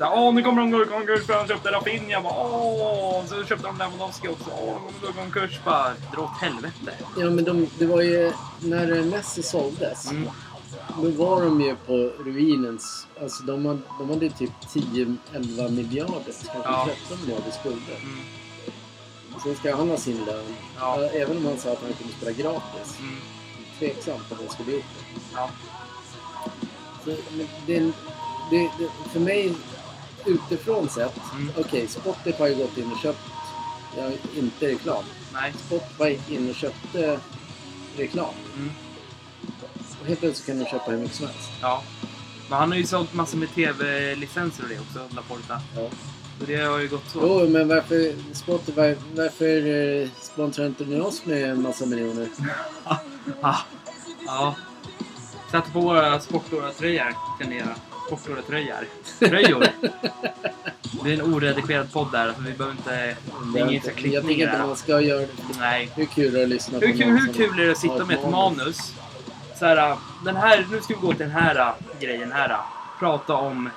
[0.01, 2.21] Så, här, Åh, nu kommer de gå i konkurs för han köpte Rafinha.
[2.21, 4.49] Bara, Åh, så köpte de Lewandowski också.
[4.61, 5.59] Åh, de kommer gå i konkurs.
[5.65, 6.93] Bara, dra åt helvete.
[7.17, 10.11] Ja, men de, det var ju när Messi såldes.
[10.11, 10.29] Mm.
[11.01, 11.93] Då var de ju på
[12.25, 13.07] ruinens...
[13.21, 16.89] Alltså de hade, de hade typ 10-11 miljarder, kanske Ja.
[17.09, 17.95] 13 miljarder skulder.
[18.03, 18.19] Mm.
[19.43, 20.45] Sen ska han ha sin lön.
[20.79, 21.01] Ja.
[21.01, 22.99] Ja, Även om han sa att han kunde spela gratis.
[22.99, 23.15] Mm.
[23.79, 25.21] Tveksamt om han skulle gjort det.
[25.35, 25.49] Ja.
[27.05, 27.79] Så, men det,
[28.51, 29.53] det, det, för mig
[30.25, 31.19] utifrån sett.
[31.33, 31.53] Mm.
[31.57, 33.19] Okej, Spotify har ju gått in och köpt.
[33.97, 35.03] Ja, inte reklam.
[35.33, 35.53] Nej.
[35.65, 37.19] Spotify gick in och köpte
[37.97, 38.33] reklam.
[38.55, 38.71] Mm.
[40.01, 41.49] Och helt plötsligt kan de köpa hur mycket som helst.
[41.61, 41.83] Ja.
[42.49, 45.61] Men han har ju sålt massor med TV-licenser och det också, Laporta.
[45.75, 45.81] Ja.
[46.41, 47.19] Och det har ju gått så.
[47.21, 49.67] Jo, men varför Spotify, varför
[50.01, 52.27] eh, sponsrar inte ni oss med en massa miljoner?
[53.41, 53.57] Ah.
[54.25, 54.55] Ja.
[55.51, 57.75] Sätt på våra sportåratröjor kan ni göra.
[58.17, 58.87] Sportåratröjor.
[59.19, 59.65] Tröjor.
[61.03, 62.91] Det är en oredigerad podd där, så vi behöver inte...
[63.53, 64.65] Det är ingen jag tycker klippning inte där.
[64.67, 65.27] man ska göra det.
[65.59, 65.89] Nej.
[65.95, 67.71] Hur kul är det att lyssna Hur, på kul- någon hur som kul är det
[67.71, 68.93] att har sitta med ett manus?
[69.59, 72.49] Så här, den här, nu ska vi gå till den här äh, grejen här.
[72.49, 72.55] äh.
[72.99, 73.69] Prata om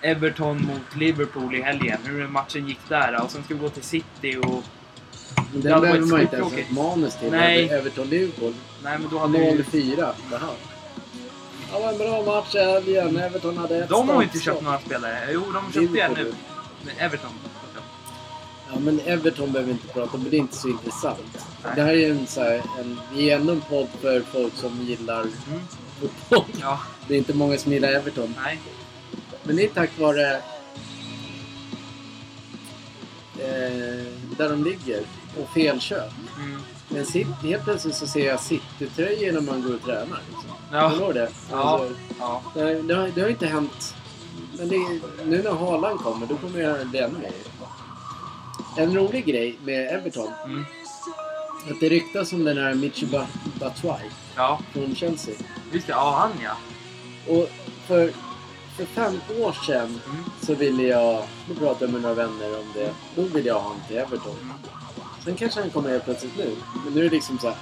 [0.00, 1.98] Everton mot Liverpool i helgen.
[2.04, 3.12] Hur matchen gick där.
[3.12, 3.22] äh.
[3.24, 4.62] Och sen ska vi gå till City och...
[5.52, 6.70] Det hade behöver varit man inte ens skittråkigt.
[6.70, 7.30] ett manus till.
[7.30, 7.68] Nej.
[7.68, 8.54] Everton-Liverpool.
[8.82, 9.62] Nej men då hade vi...
[9.62, 10.12] 0-4.
[10.30, 10.40] Jaha.
[11.74, 13.16] Ja, men bra match i helgen.
[13.16, 15.28] Everton hade ett De har ju inte köpt några spelare.
[15.32, 16.34] Jo, de köpte en nu.
[16.82, 17.30] Men Everton.
[18.72, 21.46] Ja, men Everton behöver vi inte prata om, det är inte så intressant.
[21.64, 21.72] Nej.
[21.76, 24.82] Det här är en så här, en, vi är ändå en podd för folk som
[24.82, 25.60] gillar Mm.
[26.00, 26.44] fotboll.
[26.60, 28.34] Ja, Det är inte många som gillar Everton.
[28.44, 28.60] nej.
[29.42, 30.34] Men det är tack vare
[33.38, 34.04] eh,
[34.38, 35.00] där de ligger
[35.42, 36.12] och felköp.
[36.38, 36.60] Mm.
[36.94, 40.20] Men helt plötsligt så ser jag City-tröjor när man går och tränar.
[40.30, 40.50] Liksom.
[40.72, 40.90] Ja.
[40.90, 41.28] Kommer du det?
[41.50, 41.56] Ja.
[41.56, 42.42] Alltså, Ja.
[42.54, 43.94] det, har- det, har, det har inte hänt.
[44.58, 44.76] Men det,
[45.24, 47.32] nu när Haaland kommer, då kommer det bli ännu mer.
[48.76, 50.64] En rolig grej med Everton, Mm.
[51.70, 53.26] att det ryktas om den här Michi Ba-
[53.60, 55.34] Batshuayi Ja, från Chelsea.
[55.72, 55.82] det.
[55.88, 56.56] Ja, han ja.
[57.34, 57.48] Och
[57.86, 58.10] för,
[58.76, 60.24] för fem år sedan Mm.
[60.42, 63.60] så ville jag, då pratade jag med några vänner om det, då ville jag ha
[63.62, 64.36] honom till Everton.
[64.42, 64.52] Mm.
[65.24, 66.56] Sen kanske han kommer helt plötsligt nu.
[66.84, 67.56] Men nu är det liksom så här,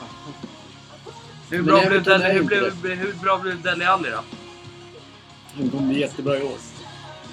[1.51, 4.21] Hur Men bra, blev Dele, är hur, blev, hur bra blev Dele Alli då?
[5.57, 6.57] han kommer bli jättebra i år.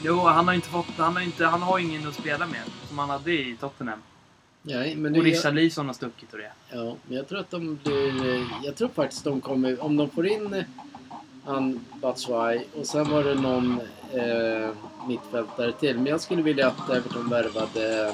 [0.03, 0.85] Jo, han har inte fått...
[0.97, 3.99] Han har, inte, han har ingen att spela med som han hade i Tottenham.
[4.61, 6.51] Nej, men Och Richarlison har stuckit och det.
[6.69, 8.45] Ja, men jag tror att de blir...
[8.63, 9.83] Jag tror faktiskt de kommer...
[9.83, 10.63] Om de får in eh,
[11.45, 13.81] han Batshuayi och sen var det någon
[14.13, 14.69] eh,
[15.07, 15.95] mittfältare till.
[15.95, 18.13] Men jag skulle vilja att Everton värvade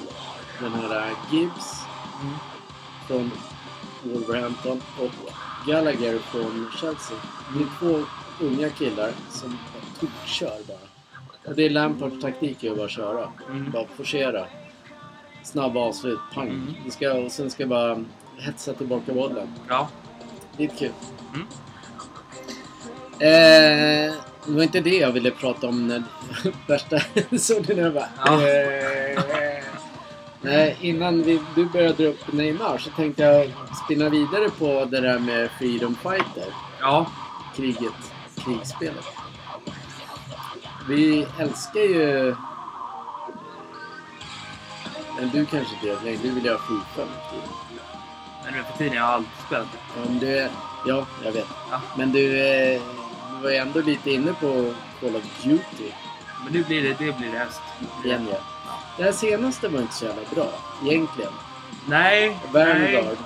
[0.59, 1.84] den här Gibbs
[2.21, 2.35] Mm.
[3.07, 3.31] från
[4.03, 5.11] Wolverhampton och
[5.67, 7.17] Gallagher från Chelsea.
[7.53, 8.05] Det är två
[8.45, 9.57] unga killar som
[9.99, 10.77] tokkör bara.
[11.47, 13.29] Och det är Lampards taktik är att bara köra.
[13.49, 13.71] Mm.
[13.71, 14.45] Bara forcera.
[15.43, 16.49] Snabba avslut, pang.
[16.49, 16.73] Mm.
[16.85, 18.03] Det ska, och sen ska bara
[18.37, 19.47] hetsa tillbaka bollen.
[19.69, 19.89] Ja.
[20.57, 20.91] Lite kul.
[21.33, 21.47] Mm.
[23.19, 24.13] Eh,
[24.45, 26.03] det var inte det jag ville prata om när
[26.67, 26.99] värsta
[27.39, 28.09] såg du när jag bara...
[28.25, 28.33] Ja.
[28.41, 29.54] Eh,
[30.45, 33.53] nej, innan vi, du började dra upp Neymar så tänkte jag
[33.85, 36.53] spinna vidare på det där med Freedom Fighter.
[36.79, 37.05] Ja.
[37.55, 39.05] Kriget, krigsspelet.
[40.89, 42.35] Vi älskar ju...
[45.19, 46.15] Men du kanske inte gör det.
[46.15, 47.41] Du vill göra Fifa nu.
[48.45, 49.77] Men nu för tiden jag har alltid spelat det.
[49.95, 50.49] Ja, men du är,
[50.85, 51.47] ja, jag vet.
[51.71, 51.81] Ja.
[51.97, 52.81] Men du, eh,
[53.31, 55.91] du var ju ändå lite inne på Call of Duty
[56.43, 57.61] Men nu blir det, det blir det höst.
[58.03, 58.37] igen ja.
[58.97, 60.49] Det här senaste var inte så jävla bra,
[60.85, 61.31] egentligen.
[61.87, 62.37] Nej.
[62.53, 63.17] Vanguard.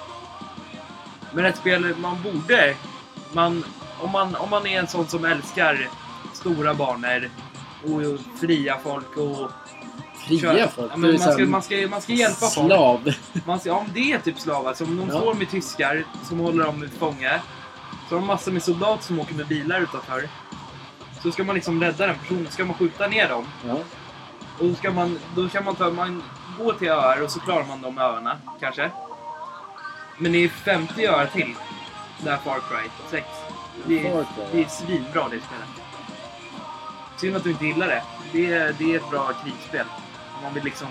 [1.33, 2.75] Men ett spel man borde...
[3.33, 3.65] Man,
[4.01, 5.89] om, man, om man är en sån som älskar
[6.33, 7.29] stora banor
[7.83, 8.01] och
[8.39, 9.51] fria folk och...
[10.27, 10.91] Fria kör- folk.
[10.91, 12.67] Ja, men man, ska, man, ska, man ska hjälpa folk.
[12.67, 13.13] Slav.
[13.45, 14.67] Man ska, ja, men det är typ slav.
[14.67, 15.19] Alltså, om de Ja.
[15.21, 17.41] står med tyskar som håller dem fånge.
[18.09, 20.29] Så har de massor med soldater som åker med bilar utanför.
[21.23, 22.47] Så ska man liksom rädda den personen.
[22.49, 23.45] Ska man skjuta ner dem.
[23.67, 23.77] Ja.
[24.59, 26.23] Och då ska man, då kan man, ta, man
[26.57, 28.91] gå till öar och så klarar man de öarna, kanske.
[30.17, 31.55] Men det är 50 öar till.
[32.23, 33.27] Det här Far Cry 6.
[33.85, 35.69] Det är, det är svinbra det spelet.
[37.17, 38.03] Synd att du inte gillar det.
[38.31, 39.85] Det är, det är ett bra krigsspel.
[40.37, 40.87] Om man vill liksom...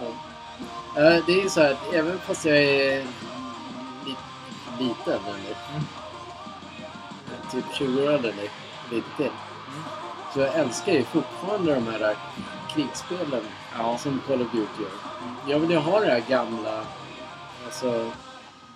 [0.00, 0.06] Ja.
[1.02, 3.04] Eh, Det är ju så här, att även fast jag är
[4.06, 4.20] lite
[4.78, 5.56] liten dig.
[5.70, 5.84] Mm.
[7.52, 8.50] Typ 20 år dig.
[8.90, 9.30] Lite till.
[10.34, 10.48] Mm.
[10.52, 12.16] Så jag älskar ju fortfarande de här
[12.74, 13.42] krigsspelen
[13.78, 13.98] Ja.
[13.98, 14.90] som Call of Duty gör.
[15.52, 16.84] Jag vill ju ha det här gamla,
[17.64, 18.10] alltså,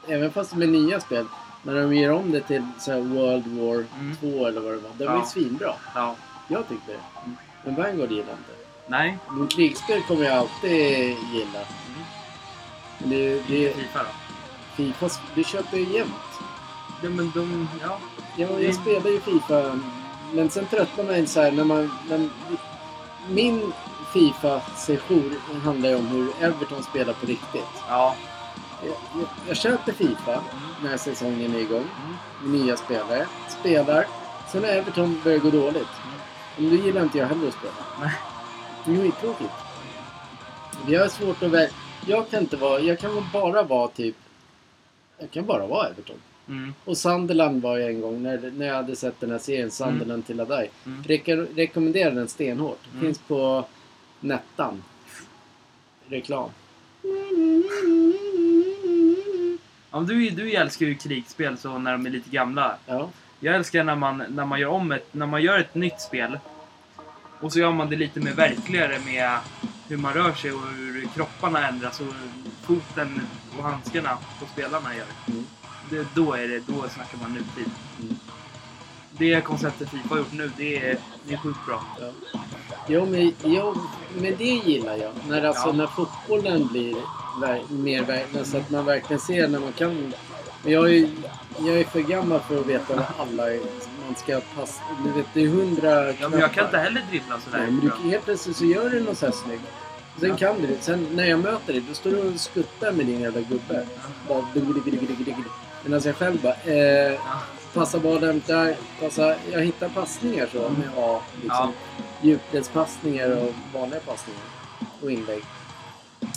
[0.06, 1.26] även fast det är nya spel,
[1.62, 4.16] när de ger om det till så World War Mm.
[4.20, 4.90] 2 eller vad det var.
[4.98, 5.20] Det var Ja.
[5.20, 5.72] ju svinbra.
[5.94, 6.14] ja.
[6.48, 6.98] Jag tyckte det.
[7.24, 7.36] Mm.
[7.64, 8.52] Men Vanguard gillar jag inte.
[8.86, 9.18] Nej.
[9.30, 10.72] Men krigsspel kommer jag alltid
[11.32, 11.58] gilla.
[11.58, 12.04] Mm.
[12.98, 14.08] Men det, det, Fifa då?
[14.76, 16.10] Fifa, du köper ju jämt.
[17.02, 17.68] Ja, men de...
[17.82, 17.98] Ja.
[18.36, 19.78] Jag, Det- jag spelar ju Fifa,
[20.32, 21.90] men sen tröttnar man så här när man...
[22.08, 22.28] När,
[23.30, 23.72] min
[24.12, 27.64] Fifa-session handlar ju om hur Everton spelar på riktigt.
[27.88, 28.14] Ja.
[28.84, 30.42] Jag, jag, jag köper Fifa Mm.
[30.82, 31.84] när säsongen är igång.
[32.40, 32.52] Mm.
[32.52, 33.26] Nya spelare.
[33.60, 34.06] Spelar.
[34.52, 35.88] Sen när Everton börjar gå dåligt.
[36.56, 37.72] Men då gillar inte jag heller att spela.
[38.00, 38.12] Nej.
[38.84, 39.50] Det är skittråkigt.
[40.86, 41.70] Vi har svårt att välja.
[42.06, 42.80] Jag kan inte vara...
[42.80, 44.16] Jag kan bara vara typ...
[45.18, 46.16] Jag kan bara vara Everton.
[46.48, 46.74] Mm.
[46.84, 50.26] Och Sunderland var jag en gång när, när jag hade sett den här serien Sunderland
[50.26, 50.68] till Adai.
[50.86, 51.02] Mm.
[51.02, 52.80] Reko rekommenderar den stenhårt.
[52.92, 53.04] Mm.
[53.04, 53.66] Finns på
[54.20, 54.82] Nettan.
[56.06, 56.50] Reklam.
[59.90, 62.76] Ja, du, du älskar ju krigsspel så när de är lite gamla.
[62.86, 63.08] Ja.
[63.40, 66.38] Jag älskar när man, när man gör om ett, när man gör ett nytt spel.
[67.40, 69.38] Och så gör man det lite mer verkligare med
[69.88, 72.14] hur man rör sig och hur kropparna ändras och
[72.62, 73.20] foten
[73.58, 75.06] och handskarna på spelarna gör.
[75.28, 75.46] Mm.
[75.90, 77.70] Det, då, är det, då snackar man nutid.
[78.00, 78.16] Mm.
[79.10, 81.84] Det konceptet Fifa har gjort nu, det är, det är sjukt bra.
[82.00, 82.40] Ja.
[82.86, 83.74] Jo, men, jo,
[84.16, 85.12] men det gillar jag.
[85.28, 85.72] När, alltså, Ja.
[85.72, 86.96] när fotbollen blir
[87.68, 88.46] mer verklig.
[88.46, 90.12] Så att man verkligen ser när man kan.
[90.62, 91.10] Men jag är,
[91.58, 93.60] jag är för gammal för att veta vad alla är.
[94.06, 94.82] Man ska passa.
[95.04, 97.80] Du vet, det är hundra Ja, men jag kan inte heller dribbla sådär Nej, men
[98.02, 99.62] du, helt plötsligt så gör du något så här snyggt.
[100.20, 100.36] Sen Ja.
[100.36, 103.40] kan du Sen när jag möter dig, då står du och skuttar med din jävla
[103.40, 103.86] gubbe.
[104.28, 104.44] Bara.
[105.84, 106.54] Medan jag själv bara...
[106.72, 107.40] Eh, Ja.
[107.74, 108.76] passa bollen där.
[109.00, 111.20] Passa, jag hittar passningar så med A.
[111.42, 111.72] Liksom.
[112.22, 114.40] Djupledspassningar och vanliga passningar.
[115.02, 115.42] Och inlägg.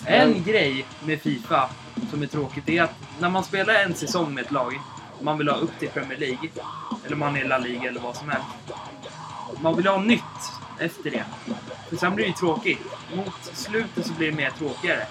[0.06, 1.70] En grej med Fifa
[2.12, 4.74] som är tråkigt är att när man spelar en säsong med ett lag,
[5.22, 6.50] man vill ha upp till Premier League,
[7.06, 8.48] eller man är La Liga eller vad som helst.
[9.62, 10.22] Man vill ha nytt
[10.80, 11.26] efter det.
[11.90, 12.80] För sen blir det ju tråkigt.
[13.16, 15.06] Mot slutet så blir det mer tråkigare.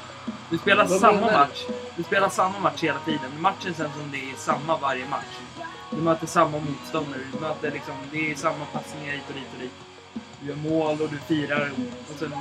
[0.51, 1.39] Du spelar Vad samma menar du?
[1.39, 1.65] match.
[1.97, 3.31] Du spelar samma match hela tiden.
[3.39, 5.37] Matchen sen som det är samma varje match.
[5.91, 7.21] Du möter samma motståndare.
[7.33, 9.73] Du möter liksom, det är samma passningar hit och dit och dit.
[10.41, 11.71] Du gör mål och du firar
[12.13, 12.33] och sen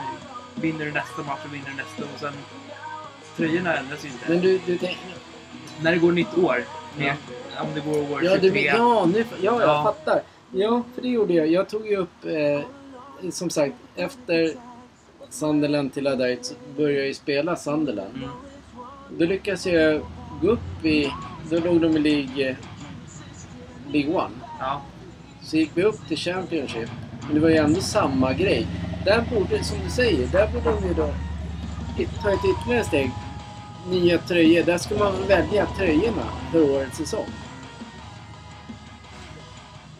[0.56, 2.34] vinner du nästa match och vinner nästa och sen...
[3.38, 4.25] Tröjorna ändras ju inte.
[4.30, 4.99] Men du, du tänker...
[5.82, 6.63] När det går nytt år.
[6.97, 7.15] Med,
[7.62, 8.49] Om det går år Ja, 23.
[8.49, 9.84] du, ja, nu, ja, jag Ja.
[9.84, 10.21] fattar.
[10.52, 11.47] Ja, för det gjorde jag.
[11.47, 12.62] Jag tog ju upp, eh,
[13.32, 14.54] som sagt, efter
[15.29, 18.15] Sunderland till Adait så började ju spela Sunderland.
[18.15, 18.29] Mm.
[19.17, 20.01] Då lyckades jag
[20.41, 21.11] gå upp i...
[21.49, 22.55] Då låg de i League,
[23.91, 24.35] League One.
[24.59, 24.81] Ja.
[25.41, 26.89] Så gick vi upp till Championship.
[27.25, 28.67] Men det var ju ändå samma grej.
[29.05, 31.09] Där borde, som du säger, där borde de ju då
[32.21, 33.11] ta ett ytterligare steg.
[33.89, 34.63] Nya tröjor.
[34.63, 37.25] Där ska man välja tröjorna för årets säsong.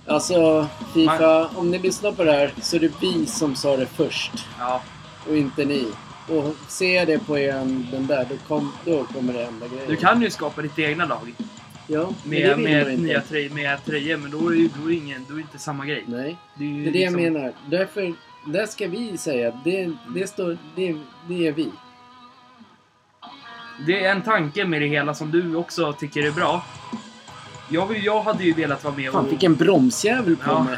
[0.08, 3.86] Alltså, Fifa, om ni lyssnar på det här så är det vi som sa det
[3.86, 4.32] först.
[4.60, 4.82] ja.
[5.28, 5.88] Och inte ni.
[6.28, 7.54] Och ser jag det på er,
[7.92, 9.88] den där, då, kom, då kommer det hända grejer.
[9.88, 11.34] Du kan ju skapa ditt egna lag.
[11.88, 14.88] Ja, men det Med, vill med, tröjor, med tröjor, men då är ju då är
[14.88, 16.04] det ingen, då är det inte samma grej.
[16.08, 16.38] Nej.
[16.56, 17.54] Det är, Det är det jag liksom- menar.
[17.70, 18.14] Därför,
[18.48, 20.96] där ska vi säga att det, det, står, det,
[21.28, 21.72] det är vi.
[23.88, 26.66] Det är en tanke med det hela som du också tycker är bra.
[27.70, 29.32] Jag, jag hade ju velat vara med Fan, och...
[29.32, 30.64] vilken bromsjävel på Ja.
[30.64, 30.78] mig.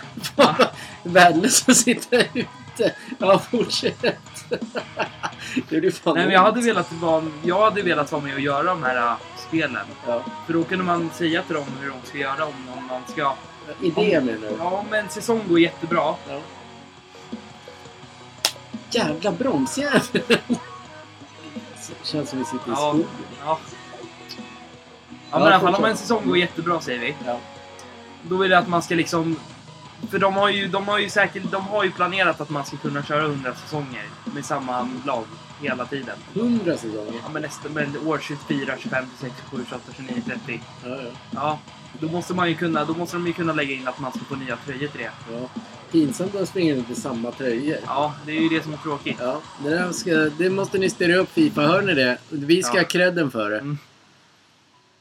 [1.04, 2.45] Värdelös att sitta ute.
[3.20, 4.08] Ja, fortsätt.
[5.70, 8.34] Det är ju fan Nej, men jag hade, velat vara, jag hade velat vara med
[8.34, 9.13] och göra de här äh,
[9.48, 9.86] spelen.
[10.08, 10.24] Ja.
[10.46, 13.34] För då kunde man säga till dem hur de ska göra om, om man ska...
[13.82, 14.56] Idé menar du?
[14.60, 16.15] Ja, om en säsong går jättebra.
[16.30, 16.39] Ja.
[18.89, 20.02] Jävla bromsjävel.
[22.04, 23.08] Känns som vi sitter i Ja, skogen.
[23.46, 23.60] ja.
[25.32, 27.15] Ja, men i alla fall om en säsong går jättebra säger vi.
[27.26, 27.38] Ja.
[28.24, 29.39] Då vill jag att man ska liksom...
[30.09, 32.77] För de har ju, de har ju säkert, de har ju planerat att man ska
[32.77, 35.23] kunna köra 100 säsonger med samma lag
[35.61, 36.17] hela tiden.
[36.33, 37.13] 100 säsonger.
[37.23, 40.61] Ja, men nästa, men år 24, 25, 26, 27, 28, 29, 30.
[40.83, 41.09] Ja, ja.
[41.31, 41.59] Ja,
[41.99, 44.19] då måste man ju kunna, då måste de ju kunna lägga in att man ska
[44.19, 45.11] få nya tröjor till det.
[45.33, 45.49] ja.
[45.91, 47.77] Pinsamt att springa runt i samma tröjor.
[47.85, 49.17] Ja, det är ju det som är tråkigt.
[49.19, 52.17] Ja, det, ska, det måste ni styra upp Fifa, hör ni det?
[52.29, 52.81] Vi ska Ja.
[52.81, 53.57] ha credden för det.
[53.59, 53.77] Mm.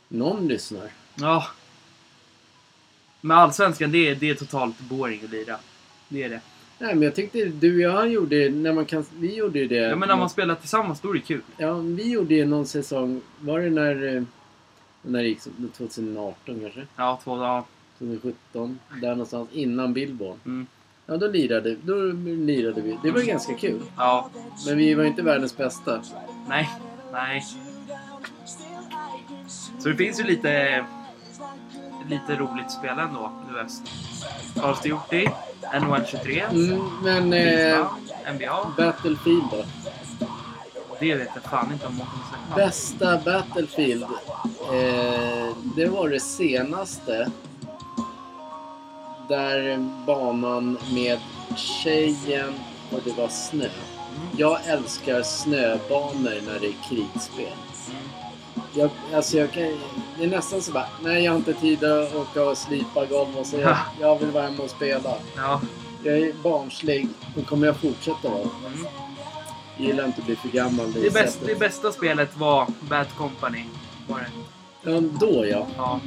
[0.08, 0.88] Någon lyssnar.
[1.14, 1.46] Ja.
[3.20, 5.56] Men allsvenskan, det är, det är totalt boring att lira.
[6.08, 6.40] Det är det.
[6.78, 9.74] Nej men jag tyckte du och jag gjorde, när man kan, vi gjorde ju det.
[9.76, 11.40] Ja, men när man spelar tillsammans, då är det kul.
[11.56, 14.22] Ja, vi gjorde ju någon säsong, var det när, eh,
[15.02, 15.40] när det gick,
[15.76, 16.86] 2018 kanske?
[16.96, 17.64] Ja, två dagar.
[17.98, 20.38] 2017, där någonstans innan Billborn.
[20.46, 20.66] Mm.
[21.06, 22.98] Ja, då lirade, då lirade vi.
[23.02, 23.80] Det var ganska kul.
[23.96, 24.30] Ja,
[24.66, 26.02] Men vi var inte världens bästa.
[26.48, 26.68] nej,
[27.12, 27.42] nej.
[29.78, 30.84] Så det finns ju lite,
[32.10, 33.82] lite roligt spel ändå nu i höst.
[34.60, 35.28] Karlstad Hjorti,
[35.80, 37.86] NHL 23, Mm, men eh,
[38.34, 38.72] NBA.
[38.76, 39.64] Battlefield då?
[41.00, 42.66] Det vet jag fan inte om man kan släppa.
[42.66, 44.02] Bästa Battlefield.
[44.02, 47.30] Eh, det var det senaste.
[49.28, 51.18] Där banan med
[51.56, 52.54] tjejen
[52.92, 53.68] och det var snö.
[54.36, 57.56] Jag älskar snöbanor när det är krigsspel.
[58.74, 59.62] Jag, alltså jag kan,
[60.18, 63.38] det är nästan så bara, nej jag har inte tid att åka och slipa golv
[63.38, 65.14] och så jag, jag vill vara hemma och spela.
[65.36, 65.60] Ja.
[66.04, 68.42] Jag är barnslig och kommer jag fortsätta vara.
[68.42, 68.86] Mm.
[69.76, 70.92] Jag gillar inte att bli för gammal.
[70.92, 71.46] Det, bästa, sättet.
[71.46, 73.64] det bästa spelet var Bad Company.
[74.08, 74.30] Var det.
[74.90, 75.66] Ja, då ja.
[75.76, 76.00] Ja.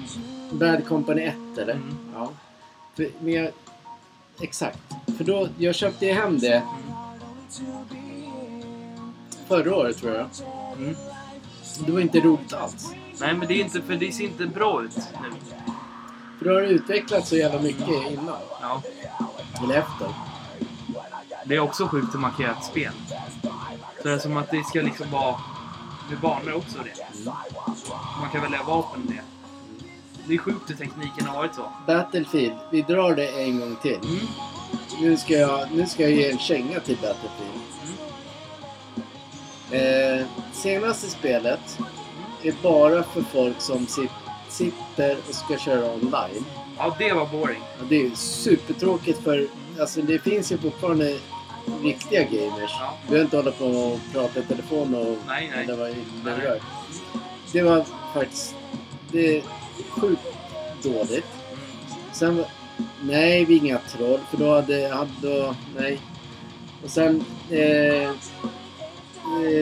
[0.51, 1.73] Bad Company 1 eller?
[1.73, 1.97] Mm.
[2.15, 2.29] Ja.
[2.95, 3.51] För, men jag,
[4.41, 4.79] exakt.
[5.17, 6.63] För då, jag köpte ju hem det
[9.47, 10.27] förra året tror jag.
[10.77, 10.95] Mm.
[11.79, 12.93] Det var inte roligt alls.
[13.19, 15.29] Nej, men det är inte, för det ser inte bra ut nu.
[16.39, 18.37] För då har utvecklats så jävla mycket innan.
[18.61, 18.81] Ja.
[19.63, 20.07] Eller efter.
[21.45, 22.91] Det är också sjukt hur man kan göra ett spel.
[24.01, 25.35] Så det är som att det ska liksom vara
[26.09, 27.25] med banor också det.
[28.19, 29.21] Man kan välja vapen och det.
[30.27, 31.71] Det är sjukt hur tekniken har varit så.
[31.87, 33.95] Battlefield, vi drar det en gång till.
[33.95, 34.27] Mm.
[35.01, 37.72] Nu ska jag, nu ska jag ge en känga till Battlefield.
[39.73, 41.79] Eh, senaste spelet
[42.43, 44.11] är bara för folk som sit,
[44.49, 46.45] sitter och ska köra online.
[46.77, 47.61] Ja, det var boring.
[47.79, 49.47] Ja, det är supertråkigt för
[49.79, 51.17] alltså, det finns ju fortfarande
[51.83, 52.71] riktiga gamers.
[52.79, 52.97] Ja.
[53.03, 55.63] Vi behöver inte hålla på och prata i telefon och Nej, nej.
[55.63, 55.95] eller vad i
[56.25, 56.37] Nej.
[56.37, 56.59] lurar.
[57.51, 58.55] Det var faktiskt...
[59.11, 59.43] Det är
[59.89, 60.21] sjukt
[60.83, 61.25] dåligt.
[61.51, 61.59] Mm.
[62.11, 62.45] Sen...
[63.01, 64.19] Nej, vi är inga troll.
[64.29, 64.87] För då hade...
[64.87, 65.99] hade då, nej.
[66.83, 67.25] Och sen...
[67.49, 68.11] Eh,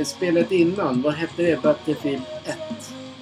[0.05, 1.62] spelet innan, vad hette det?
[1.62, 2.57] Battlefield 1?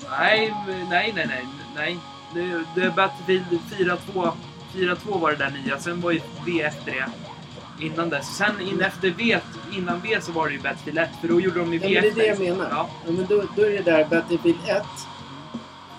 [0.10, 0.54] Nej,
[0.90, 1.46] nej, nej, nej.
[1.76, 1.98] nej.
[2.34, 3.46] Det, det är Battlefield
[3.78, 4.32] 4.2.
[4.74, 5.80] 4.2 var det där nya.
[5.80, 7.06] Sen var ju V efter det.
[7.86, 8.38] Innan dess.
[8.38, 9.40] Sen in efter V,
[9.78, 11.10] innan V så var det ju Battlefield 1.
[11.22, 12.70] För då gjorde de ju Ja, V men det är det jag menar.
[12.72, 12.90] Ja.
[13.06, 14.84] Ja, men då, då är det där Battlefield 1.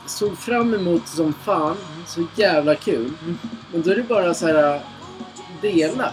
[0.07, 1.77] Såg fram emot som fan.
[2.07, 3.13] Så jävla kul.
[3.23, 3.39] Mm.
[3.73, 4.81] Men då är det bara så här äh,
[5.61, 6.13] delar.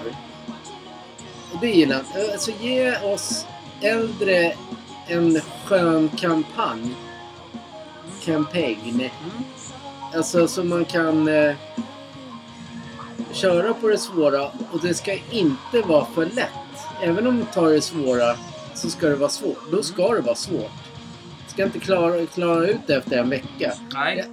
[1.53, 2.31] Och det gillar jag.
[2.31, 3.45] Alltså ge oss
[3.81, 4.53] äldre
[5.07, 6.95] en skön kampanj.
[8.25, 8.93] Campaign.
[8.93, 9.11] Mm.
[10.15, 11.55] Alltså så man kan eh,
[13.31, 16.49] köra på det svåra och det ska inte vara för lätt.
[17.01, 18.35] Även om du tar det svåra
[18.73, 19.71] så ska det vara svårt.
[19.71, 20.71] Då ska det vara svårt.
[21.45, 23.73] Du ska inte klara, klara ut det efter en vecka.
[23.93, 24.25] Nej.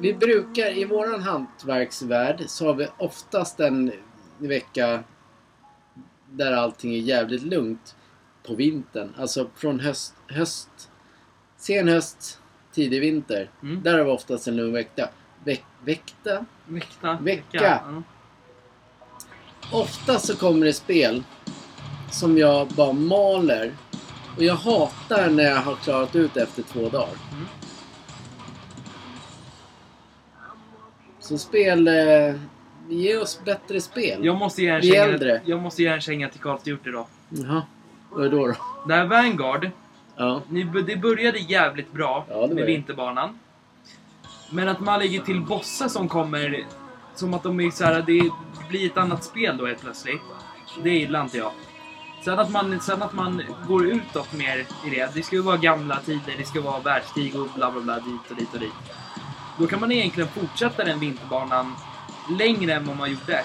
[0.00, 3.92] Vi brukar, i våran hantverksvärld, så har vi oftast en
[4.38, 5.04] vecka
[6.30, 7.94] där allting är jävligt lugnt
[8.48, 9.14] på vintern.
[9.18, 10.90] Alltså från höst, höst
[11.56, 12.40] sen höst,
[12.72, 13.50] tidig vinter.
[13.62, 13.82] Mm.
[13.82, 15.08] Där har vi oftast en lugn vecka.
[15.44, 16.44] Veck, vecka?
[16.66, 17.18] Vecka.
[17.20, 17.58] Vecka.
[17.62, 18.02] Ja.
[19.72, 21.22] Ofta så kommer det spel
[22.10, 23.72] som jag bara maler.
[24.36, 27.14] Och jag hatar när jag har klarat ut efter två dagar.
[27.32, 27.46] Mm.
[31.20, 31.88] Så spel...
[31.88, 32.34] Eh,
[32.88, 34.24] ge oss bättre spel.
[34.24, 35.40] Jag måste ge en Vi känga, äldre.
[35.44, 37.08] jag måste ge en känga till Call of Duty då.
[37.28, 37.62] Jaha.
[38.10, 38.46] Vad det då?
[38.46, 38.54] då?
[38.86, 39.70] Det här Vanguard,
[40.16, 40.42] Ja.
[40.48, 42.66] ni, det började jävligt bra Ja, det med det.
[42.66, 43.38] vinterbanan.
[44.50, 46.66] Men att man lägger till bossar som kommer
[47.14, 48.30] som att de är så här, det
[48.68, 50.20] blir ett annat spel då helt plötsligt.
[50.82, 51.52] Det gillar inte jag.
[52.24, 55.14] Sen att, man, sen att man går utåt mer i det.
[55.14, 58.30] Det ska ju vara gamla tider, det ska vara världskrig och bla bla bla dit
[58.30, 58.72] och dit och dit.
[59.58, 61.74] Då kan man egentligen fortsätta den vinterbanan
[62.38, 63.44] längre än vad man gjorde.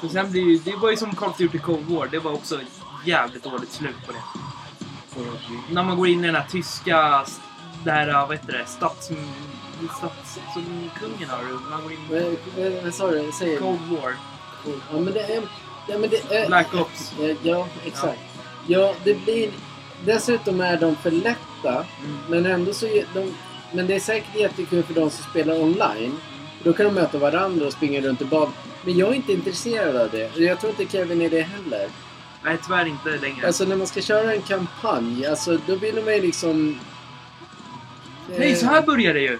[0.00, 2.32] För sen blir ju, det var ju som Call of Duty Cold War, det var
[2.32, 2.60] också
[3.04, 4.18] jävligt dåligt slut på det.
[5.70, 7.24] När man går in i den här tyska,
[7.84, 9.10] det här, vad heter det, stats...
[9.98, 11.70] stats som kungen har.
[11.70, 13.30] Man går in Vad, sa du?
[13.38, 13.56] Säg.
[13.56, 14.14] Cold War.
[14.92, 15.42] Ja men det är...
[15.88, 17.14] Ja, men det är Black Ops.
[17.20, 18.20] Ja, Ja, exakt.
[18.66, 18.94] Ja.
[19.04, 19.50] det blir...
[20.04, 21.84] Dessutom är de för lätta.
[22.04, 22.18] Mm.
[22.28, 22.86] Men ändå så...
[23.14, 23.34] De,
[23.72, 26.18] men det är säkert jättekul för de som spelar online.
[26.62, 28.48] Då kan de möta varandra och springa runt i bad.
[28.84, 30.36] Men jag är inte intresserad av det.
[30.36, 31.88] Jag tror inte Kevin är det heller.
[32.44, 33.46] Nej, tyvärr inte längre.
[33.46, 36.78] Alltså när man ska köra en kampanj, alltså då vill man ju liksom...
[38.38, 39.38] Nej, eh, så här började det ju.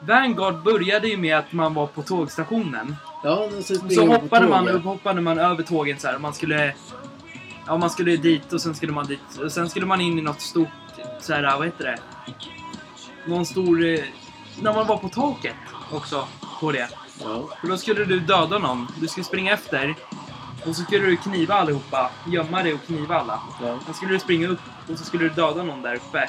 [0.00, 2.96] Vanguard började ju med att man var på tågstationen.
[3.24, 4.82] Ja, så, Så hoppade man, tåget.
[4.82, 6.18] hoppade man över tågen så här.
[6.18, 6.74] Man skulle...
[7.66, 9.38] Ja, man skulle dit och sen skulle man dit.
[9.44, 10.68] Och sen skulle man in i något stort...
[11.20, 11.98] Så här, vad heter det?
[13.26, 13.84] Någon stor...
[13.84, 14.00] eh,
[14.60, 15.54] När man var på taket
[15.92, 16.28] också.
[16.60, 16.88] På det.
[17.22, 17.48] Ja.
[17.60, 18.86] För då skulle du döda någon.
[19.00, 19.94] Du skulle springa efter.
[20.66, 22.10] Och så skulle du kniva allihopa.
[22.26, 23.40] Gömma dig och kniva alla.
[23.62, 23.78] Ja.
[23.84, 24.60] Sen skulle du springa upp
[24.92, 26.28] och så skulle du döda någon där uppe.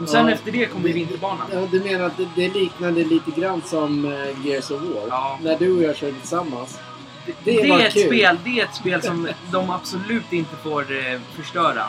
[0.00, 0.32] Och sen Ja.
[0.32, 1.46] efter det kommer vinterbanan.
[1.52, 5.06] Ja, du menar att det, det liknade lite grann som uh, Gears of War?
[5.08, 5.38] Ja.
[5.42, 6.78] När du och jag körde tillsammans.
[7.26, 8.06] Det, det det, är ett kul.
[8.06, 11.84] spel, det är ett spel som de absolut inte får eh, förstöra.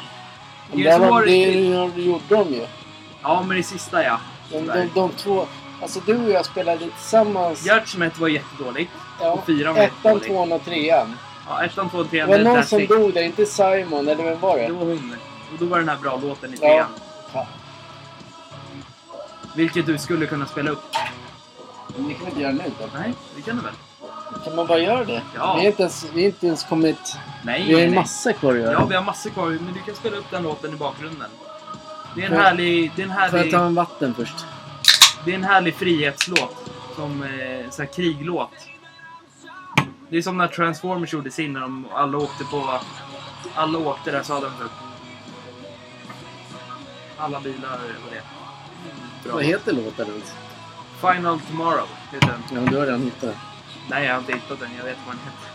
[0.72, 1.26] Men Gears of War-
[1.96, 2.66] det, gjorde de ju.
[3.22, 4.20] Ja, men det sista ja.
[4.52, 5.48] De, de, de två...
[5.82, 7.67] Alltså du och jag spelade tillsammans.
[7.67, 8.91] Judgment var jättedåligt.
[9.21, 10.28] ja, och fyran var ettan, jättedålig.
[10.28, 11.15] tvåan och trean.
[11.47, 14.57] Ja, ettan, tvåan, trean, Det var någon som dog där, inte Simon, eller vem var
[14.57, 14.73] Det det?
[14.73, 15.15] var hon.
[15.53, 16.88] Och då var den här bra låten i trean.
[19.55, 20.84] Vilket du skulle kunna spela upp.
[21.97, 22.86] Men det kan vi inte göra nu då.
[22.99, 23.73] Nej, det kan du väl?
[24.45, 25.21] Kan man bara göra det?
[25.36, 25.53] Ja.
[25.55, 27.17] Vi har inte ens, vi har inte ens kommit...
[27.43, 27.89] Nej, Vi har nej.
[27.95, 28.71] massa kvar att göra.
[28.71, 31.30] Ja, vi har massor kvar, men du kan spela upp den låten i bakgrunden.
[32.15, 34.45] Det är en härlig, det är en Får jag ta en vatten först?
[35.26, 36.71] Det är en härlig frihetslåt.
[36.95, 38.69] Som eh, så här kriglåt.
[40.09, 42.80] Det är som när Transformers gjorde sin när de alla åkte på...
[43.55, 44.71] Alla åkte där så hade de typ...
[47.17, 48.21] Alla bilar och det.
[49.23, 49.34] Bra.
[49.34, 50.36] Vad heter låten ens?
[51.01, 52.63] Final Tomorrow heter den.
[52.63, 53.36] Ja, du har redan hittat den.
[53.89, 54.69] Nej, jag har inte hittat den.
[54.78, 55.55] Jag vet vad den heter.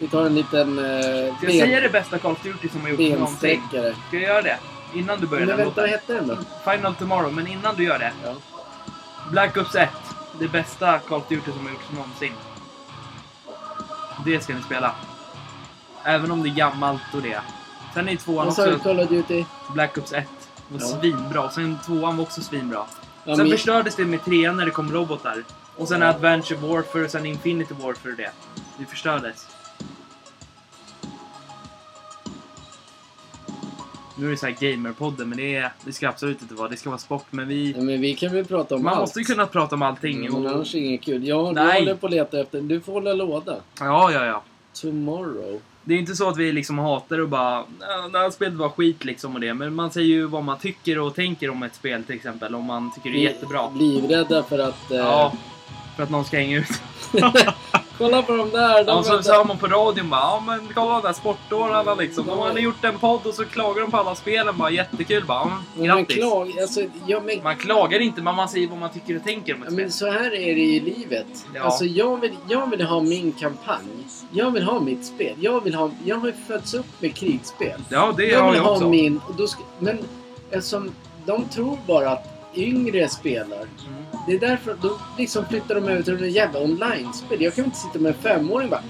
[0.00, 2.88] Vi tar en liten eh, Ska jag säga det bästa Call of Duty som har
[2.88, 3.62] gjorts någonsin?
[3.68, 3.78] Ska
[4.10, 4.58] jag göra det?
[4.94, 6.00] Innan du börjar Men den vänta, vad låten?
[6.00, 6.28] hette den
[6.64, 6.70] då?
[6.72, 8.12] Final Tomorrow, men innan du gör det.
[8.24, 8.34] Ja.
[9.30, 9.88] Black Ops 1.
[10.38, 12.32] Det bästa Call of Duty som har gjorts någonsin.
[14.24, 14.94] Det ska ni spela.
[16.04, 17.40] Även om det är gammalt och det.
[17.94, 18.72] Sen är tvåan Vad sa du?
[18.72, 19.44] också Call of Duty?
[19.74, 20.24] Black Ops 1.
[20.68, 20.86] var Ja.
[20.86, 21.50] svinbra.
[21.50, 22.84] Sen tvåan var också svinbra.
[23.24, 25.44] Ja, sen men- förstördes det med trean när det kom robotar.
[25.76, 28.30] Och sen Adventure Warfare och sen Infinity Warfare och det.
[28.78, 29.46] Det förstördes.
[34.20, 36.68] Nu är det så här gamerpodden, men det, är, det ska absolut inte vara.
[36.68, 37.72] Det ska vara sport, men vi...
[37.76, 39.00] Ja, men vi kan väl prata om Man allt.
[39.00, 40.20] måste ju kunna prata om allting.
[40.20, 41.26] Men Och, annars är det inget kul.
[41.26, 41.78] Ja, du Nej.
[41.80, 42.60] håller på att leta efter...
[42.60, 43.56] Du får hålla låda.
[43.80, 44.42] ja, ja, ja.
[44.80, 45.60] Tomorrow.
[45.84, 48.68] Det är inte så att vi liksom hatar och bara "Ja, det här spelet var
[48.68, 49.54] skit liksom och det.
[49.54, 52.54] Men man säger ju vad man tycker och tänker om ett spel till exempel.
[52.54, 53.70] Om man tycker det är jättebra.
[53.78, 54.90] Livrädda för att...
[54.90, 55.32] Eh, Ja,
[55.96, 56.82] för att någon ska hänga ut.
[58.00, 58.84] Kolla på de där!
[58.84, 62.26] De Och så, hör man på radion bara ja men kolla de där sportdårarna liksom.
[62.26, 65.38] De har gjort en podd och så klagar de på alla spelen bara jättekul bara.
[65.38, 66.16] Ja, Men man grattis.
[66.16, 69.54] klag, alltså, ja, men, Man klagar inte men man säger vad man tycker och tänker
[69.54, 69.92] om ett ja, men spel.
[69.92, 71.26] så här är det i livet.
[71.54, 71.62] Ja.
[71.62, 74.06] Alltså, jag, vill, jag vill ha min kampanj.
[74.32, 75.36] Jag vill ha mitt spel.
[75.40, 77.80] Jag, vill ha, jag har ju fötts upp med krigsspel.
[77.88, 78.88] Ja det jag har vill jag ha också.
[78.88, 79.20] min...
[79.28, 79.98] Och då ska, men
[80.50, 80.90] eftersom
[81.26, 83.58] de tror bara att yngre spelar.
[83.58, 83.99] Mm.
[84.26, 87.42] Det är därför då liksom flyttar de över till en jävla online-spel.
[87.42, 88.82] Jag kan inte sitta med en femåring och bara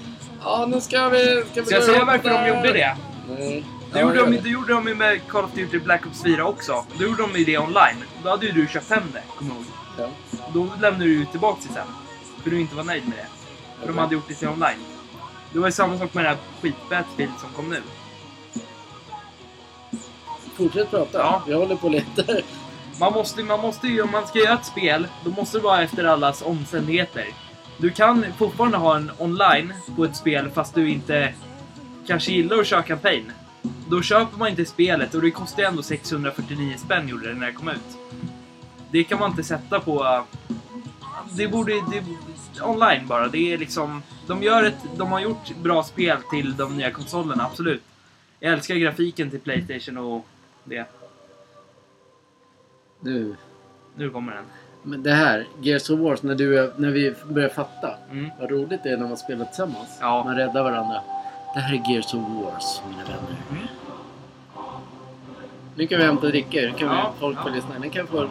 [0.43, 1.43] Ja, nu ska vi...
[1.51, 2.97] Ska, vi Ska jag säga varför de där?" gjorde det?
[3.29, 3.65] Nej.
[3.93, 4.49] Det gjorde, de, det.
[4.49, 6.85] gjorde de ju med Call of Duty Black Ops 4 också.
[6.97, 8.03] Då gjorde de ju det online.
[8.23, 9.63] Då hade ju du köpt hem det, kommer ihåg.
[9.97, 10.09] Ja.
[10.53, 11.87] Då lämnade du ju tillbaka det sen.
[12.43, 13.27] För du inte var nöjd med det.
[13.79, 14.01] För de Okej.
[14.01, 14.79] hade gjort det till online.
[15.53, 17.81] Det var ju samma sak med det här skit som kom nu.
[20.57, 21.17] Fortsätt prata.
[21.17, 21.43] Ja.
[21.47, 22.41] Jag håller på och letar.
[22.99, 25.81] Man måste, man måste ju, om man ska göra ett spel, då måste det vara
[25.81, 27.25] efter allas omständigheter.
[27.77, 31.33] Du kan fortfarande ha en online på ett spel fast du inte
[32.07, 33.25] kanske gillar att köra kampanj.
[33.87, 37.53] Då köper man inte spelet och det kostar ändå 649 spänn gjorde det när det
[37.53, 37.97] kom ut.
[38.91, 40.25] Det kan man inte sätta på...
[41.31, 41.73] Det borde...
[41.73, 42.03] Det,
[42.61, 43.27] online bara.
[43.27, 44.03] Det är liksom...
[44.27, 47.83] De, gör ett, de har gjort bra spel till de nya konsolerna, absolut.
[48.39, 50.27] Jag älskar grafiken till Playstation och
[50.63, 50.85] det.
[53.01, 53.35] Du.
[53.95, 54.45] Nu kommer den.
[54.83, 57.95] Men det här, Gears of Wars, när, du, när vi börjar fatta.
[58.11, 58.29] Mm.
[58.39, 59.97] Vad roligt det är när man spelar tillsammans.
[60.01, 60.23] Ja.
[60.23, 61.01] Man räddar varandra.
[61.53, 63.35] Det här är Gears of Wars, mina vänner.
[63.51, 63.63] Mm.
[65.75, 66.59] Nu kan vi hämta dricka.
[66.61, 67.43] Nu kan vi, Ja, folk ja.
[67.43, 67.69] få lyssna.
[67.81, 68.27] Nu kan få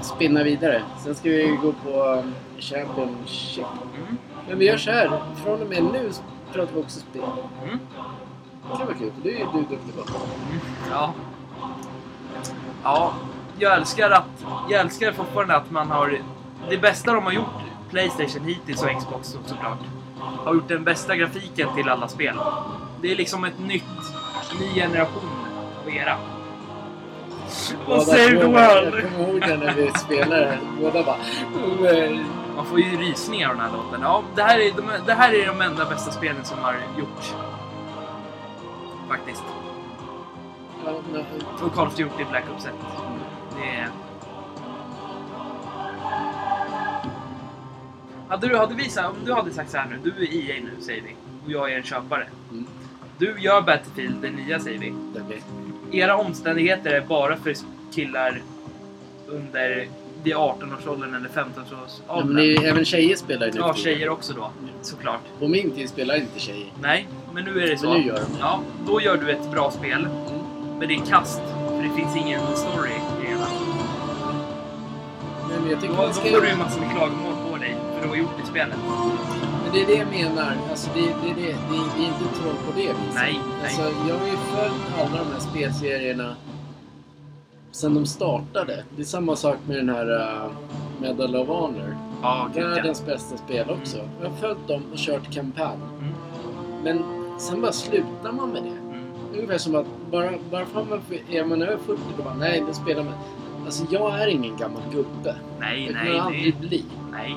[0.00, 0.82] spinna vidare.
[1.04, 3.66] Sen ska vi gå på um, Championship.
[3.96, 4.16] Mm.
[4.48, 5.22] Men vi gör så här.
[5.44, 6.10] Från och med nu
[6.52, 7.22] pratar vi också spel.
[7.64, 7.78] Mm.
[8.70, 10.02] Det kan vara kul, det är ju du duktig på.
[10.90, 11.14] Ja.
[12.82, 13.14] Ja,
[13.58, 14.44] jag älskar att...
[14.68, 16.18] Jag älskar fortfarande att man har...
[16.70, 17.46] Det bästa de har gjort,
[17.90, 19.78] Playstation hittills och Xbox så- såklart,
[20.44, 22.36] har gjort den bästa grafiken till alla spel.
[23.00, 23.84] Det är liksom ett nytt,
[24.60, 25.30] ny generation
[25.84, 26.16] av era.
[27.86, 28.94] Och save the world!
[28.94, 30.58] Jag kommer ihåg det när vi spelade.
[30.80, 31.16] Båda bara...
[31.54, 32.20] "Oh,
[32.56, 34.00] Man får ju rysningar av den här låten.
[34.02, 37.34] Ja, det här är de, det här är de enda bästa spelen som har gjorts.
[39.08, 39.42] Faktiskt.
[40.84, 41.24] Ja, men-
[41.66, 42.72] Och Call of Duty Black Ops 1.
[43.56, 43.88] Det.
[48.28, 50.82] Hade du, hade vi, om du hade sagt så här nu, du är EA nu
[50.82, 52.26] säger vi, och jag är en köpare.
[52.50, 52.66] Mm.
[53.18, 54.94] Du gör Battlefield, det nya säger vi.
[55.24, 55.42] Okej.
[55.92, 57.54] Era omständigheter är bara för
[57.94, 58.42] killar
[59.28, 59.88] under
[60.22, 62.36] vid 18-årsåldern eller Ja, men 15-årsåldern.
[62.36, 64.50] det är, även tjejer spelar ju nu Ja, tjejer också då,
[64.82, 65.20] såklart.
[65.38, 66.68] På min tid spelar inte tjejer.
[66.82, 67.90] Nej, men nu är det så.
[67.90, 68.38] Men nu gör de.
[68.40, 69.92] Ja, då gör du ett bra spel.
[70.04, 70.08] Mm.
[70.78, 72.90] Men det är kast, för det finns ingen story
[75.68, 75.76] det.
[75.76, 76.22] Nej, jag Då, tycker då man ska...
[76.22, 78.78] får du ju massor med klagomål på dig för du har gjort i spelet.
[79.62, 80.52] Men det är det jag menar.
[80.70, 83.14] Alltså, det, det, det, det, det är inte troll på det viset.
[83.14, 83.64] Nej, nej.
[83.64, 86.36] Alltså, jag har ju följt alla de här spelserierna
[87.76, 88.84] sen de startade.
[88.96, 90.50] Det är samma sak med den här uh,
[91.00, 91.96] Medal of Honor.
[92.54, 92.68] Gud ja.
[92.68, 93.98] Världens bästa spel också.
[94.22, 95.78] Jag har följt dem och kört kampanj.
[96.00, 96.14] Mm.
[96.84, 97.02] Men
[97.38, 98.68] sen bara slutar man med det.
[98.68, 99.04] Mm.
[99.34, 101.00] Ungefär som att bara, bara för att man
[101.30, 103.14] är man över 40 då bara nej, då spelar man.
[103.66, 105.34] Alltså jag är ingen gammal gubbe.
[105.60, 106.84] Nej, Det nej, jag aldrig det, bli.
[107.12, 107.36] nej.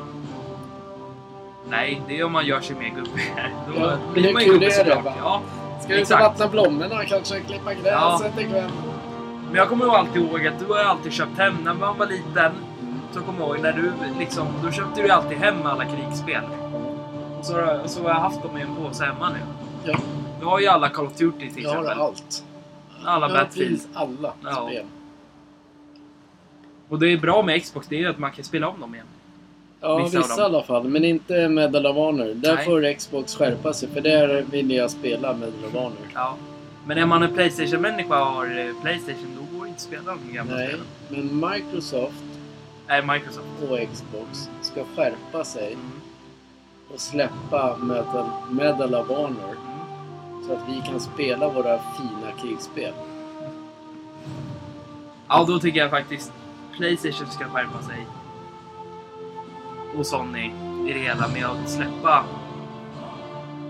[1.70, 3.34] Nej, det är om man gör sig mer gubbig.
[3.68, 5.06] Då Ja, blir man ju det, såklart.
[5.06, 5.42] Ja,
[5.82, 7.40] Ska vi inte vattna blommorna kanske?
[7.40, 8.72] Klippa gräset ikväll?
[9.48, 12.52] men jag kommer alltid ihåg att du har alltid köpt hem när man var liten.
[13.12, 16.42] Så kommer jag ihåg när du liksom, då köpte du alltid hem alla krigsspel.
[17.40, 19.40] Och så, så har jag haft dem i en påse hemma nu.
[19.92, 19.98] Ja,
[20.40, 22.02] Du har ju alla Call of Duty till jag har exempel.
[22.02, 22.44] allt.
[23.06, 23.82] Alla jag Battlefield.
[23.94, 24.68] alla Ja.
[24.70, 24.84] spel.
[26.90, 28.94] Och det är bra med Xbox, det är ju att man kan spela om dem
[28.96, 29.06] igen.
[29.82, 30.84] Ja, Vissa vissa, i alla fall.
[30.84, 32.34] Men inte Medal of Honor.
[32.36, 32.66] Där Nej.
[32.66, 33.90] får Xbox skärpa sig.
[33.90, 36.08] För där vill jag spela Medal of Honor.
[36.14, 36.36] Ja.
[36.86, 40.04] Men är man en Playstation-människa och har eh, Playstation, då går det inte att spela
[40.28, 40.86] de gamla Nej, spelen.
[41.40, 42.24] men Microsoft
[42.88, 43.48] Nej, Microsoft.
[43.70, 45.92] och Xbox ska skärpa sig Mm.
[46.94, 49.50] och släppa Medal, Medal of Honor.
[49.52, 50.48] Mm.
[50.48, 52.94] Så att vi kan spela våra fina krigsspel.
[55.28, 56.32] Ja, då tycker jag faktiskt
[56.80, 58.08] Playstation ska skärpa sig.
[59.98, 60.52] Och Sony
[60.88, 62.24] i det hela med att släppa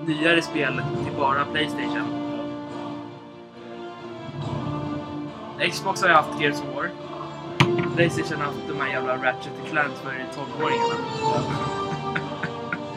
[0.06, 2.08] nyare spel till bara Playstation.
[5.72, 6.90] Xbox har ju haft Gears of War.
[7.96, 10.96] Playstation har haft de här jävla Ratchet Clank för 12-åringarna.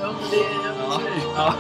[0.01, 0.37] Ja, men det...
[0.37, 1.23] Är det.
[1.37, 1.55] Ja.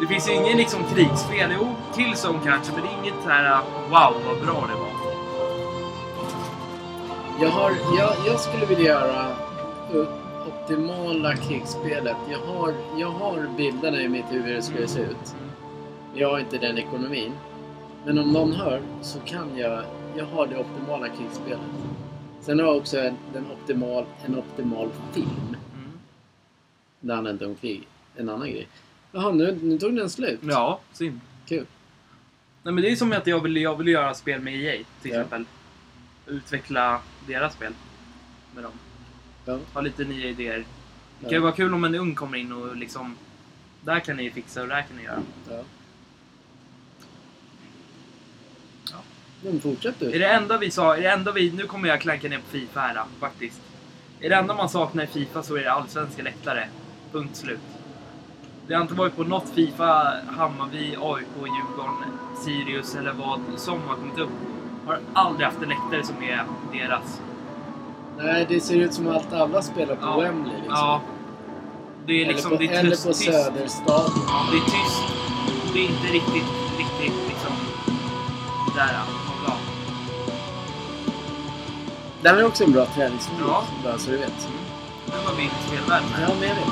[0.00, 1.50] Det finns ju ingen liksom krigsspel.
[1.54, 3.60] Jo, Killzone kanske, men det är inget så här
[3.90, 4.87] wow vad bra det var.
[7.40, 9.36] Jag, har, jag, jag skulle vilja göra
[10.48, 12.16] optimala krigsspelet.
[12.30, 15.34] Jag har, jag har bilderna i mitt huvud hur det skulle se ut.
[16.14, 17.32] Jag har inte den ekonomin.
[18.06, 19.82] Men om någon hör så kan jag...
[20.16, 21.60] Jag har det optimala krigsspelet.
[22.40, 25.28] Sen har jag också en, den optimal, en optimal film.
[25.74, 25.90] Mm.
[27.00, 27.88] Där han inte om krig.
[28.16, 28.68] En annan grej.
[29.12, 30.40] Jaha, nu, nu tog den slut.
[30.42, 31.20] Ja, synd.
[31.46, 31.66] Kul.
[32.62, 35.10] Nej, men det är som att jag vill, jag vill göra spel med EA till
[35.10, 35.16] Ja.
[35.20, 35.44] exempel.
[36.28, 37.72] Utveckla deras spel
[38.54, 38.72] med dem.
[39.44, 39.58] Ja.
[39.74, 40.64] Ha lite nya idéer.
[41.20, 43.16] Det kan ju vara kul om en ung kommer in och liksom...
[43.80, 45.22] Där kan ni fixa och där kan ni göra.
[45.50, 45.62] Ja.
[48.90, 48.96] Ja.
[49.42, 50.18] Men fortsätt Är du.
[50.18, 51.52] det enda vi sa, är det enda vi...
[51.52, 53.60] Nu kommer jag klanka ner på Fifa här faktiskt.
[54.20, 56.68] Är det enda man saknar i Fifa så är det allsvenska läktare.
[57.12, 57.60] Punkt slut.
[58.66, 63.96] Det har inte varit på något Fifa, Hammarby, AIK, Djurgården, Sirius eller vad som har
[63.96, 64.30] kommit upp.
[64.88, 67.20] Har aldrig haft en läktare som är deras.
[68.18, 70.20] Nej, det ser ut som att alla spelar på Ja.
[70.20, 70.74] Wembley liksom.
[70.74, 71.00] Ja.
[72.06, 72.52] Det är liksom...
[72.52, 73.12] eller på, det är eller tyst, på.
[73.14, 74.24] Söderstadion.
[74.26, 75.02] Ja, det är tyst.
[75.72, 77.52] Det är inte riktigt, riktigt liksom...
[78.76, 79.02] Där, ja.
[79.46, 79.52] ja.
[82.22, 83.46] Det här är också en bra träningsvideo.
[83.48, 83.64] Ja.
[83.84, 84.48] Bara så du vet.
[85.06, 86.22] Nu var vi i spelvärlden här.
[86.22, 86.64] Ja, men jag vet.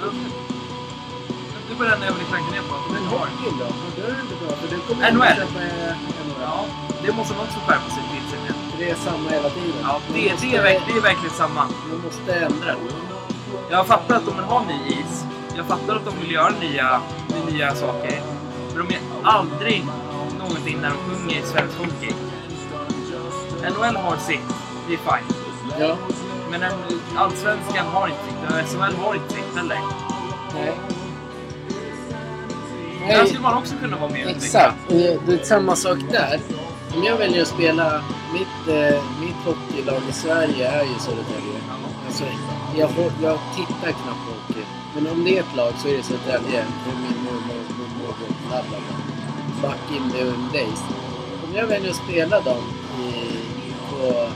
[0.00, 0.39] Det
[1.80, 2.74] var den jag ville klanka ner på.
[2.92, 3.66] Men hockeyn då?
[3.68, 4.50] Ja, Då är det inte bra.
[4.60, 5.28] För du kommer NHL.
[5.28, 5.94] inte köpa eh,
[6.26, 6.42] NHL.
[6.48, 6.58] Ja,
[7.04, 9.80] det måste man också skärpa sig till Det är samma hela tiden.
[9.82, 11.62] Ja, det, måste- det, är, verk- det är verkligen samma.
[11.90, 12.72] Man måste ändra.
[13.70, 15.24] Jag fattar att de vill ha ny is.
[15.56, 17.00] Jag fattar att de vill göra nya,
[17.50, 18.22] nya saker.
[18.74, 19.84] Men de är aldrig
[20.38, 22.12] någonting när de sjunger svensk hockey.
[23.62, 24.40] NHL har sitt.
[24.88, 25.34] Det är fine.
[25.78, 25.96] Ja.
[26.50, 26.72] Men en,
[27.16, 28.70] Allsvenskan har inte sitt.
[28.78, 29.78] SHL har inte sitt heller.
[30.54, 30.72] Nej.
[33.00, 33.26] Där Nej.
[33.26, 34.28] skulle man också kunna vara med.
[34.28, 34.76] Exakt.
[34.86, 34.94] Och
[35.26, 36.40] Det är samma sak där.
[36.96, 38.02] Om jag väljer att spela...
[38.32, 41.58] Mitt, eh, mitt hockeylag i Sverige är ju Södertälje.
[42.06, 42.24] Alltså,
[42.76, 42.90] jag,
[43.22, 44.64] jag tittar knappt på hockey.
[44.94, 46.64] Men om det är ett lag så är det Södertälje.
[46.84, 48.14] Det är min mormor, mormor,
[48.48, 49.68] bla bla bla.
[49.68, 50.80] Back in the old days.
[51.48, 52.62] Om jag väljer att spela dem
[53.00, 53.12] i,
[53.90, 54.28] på...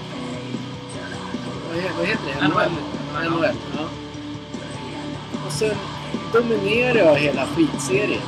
[1.99, 2.49] Vad heter det?
[2.49, 2.71] NHL.
[3.31, 3.45] NHL.
[3.77, 3.85] Ja.
[5.47, 5.77] Och sen
[6.33, 8.21] dominerar jag hela skitserien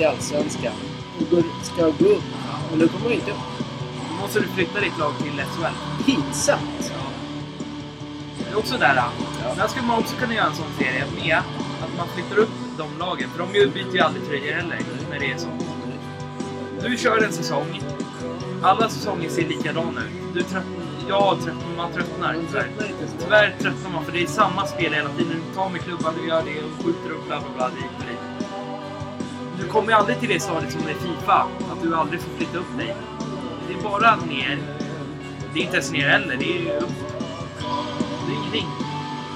[0.00, 0.72] i Allsvenskan.
[1.20, 2.22] Och går, ska gå upp.
[2.70, 3.36] Men då kommer jag inte upp.
[4.10, 6.04] Då måste du flytta ditt lag till SHL.
[6.06, 6.92] Pinsamt!
[8.38, 8.94] Det är också där.
[8.96, 9.54] Ja.
[9.56, 11.38] Där skulle man också kunna göra en sån serie med
[11.82, 13.28] att man flyttar upp de lagen.
[13.30, 14.78] För de byter ju aldrig tröjor heller
[15.10, 15.48] när det är så.
[16.82, 17.82] Du kör en säsong.
[18.62, 20.34] Alla säsonger ser likadana ut.
[20.34, 22.34] Du tröttnar, man tröttnar.
[22.34, 22.62] Man Tyvärr.
[22.62, 22.88] tröttnar.
[23.18, 25.42] Tyvärr tröttnar man för det är samma spel hela tiden.
[25.48, 28.04] Du tar med klubban, du gör det och skjuter upp bla bla bla dit och
[28.08, 28.29] dit.
[29.60, 31.46] Du kommer ju aldrig till det stadiet som är liksom Fifa.
[31.72, 32.96] Att du aldrig får flytta upp dig.
[33.68, 34.58] Det är bara ner.
[35.52, 36.98] Det är inte ens ner heller, det är ju upp.
[38.26, 38.66] Det är ingenting.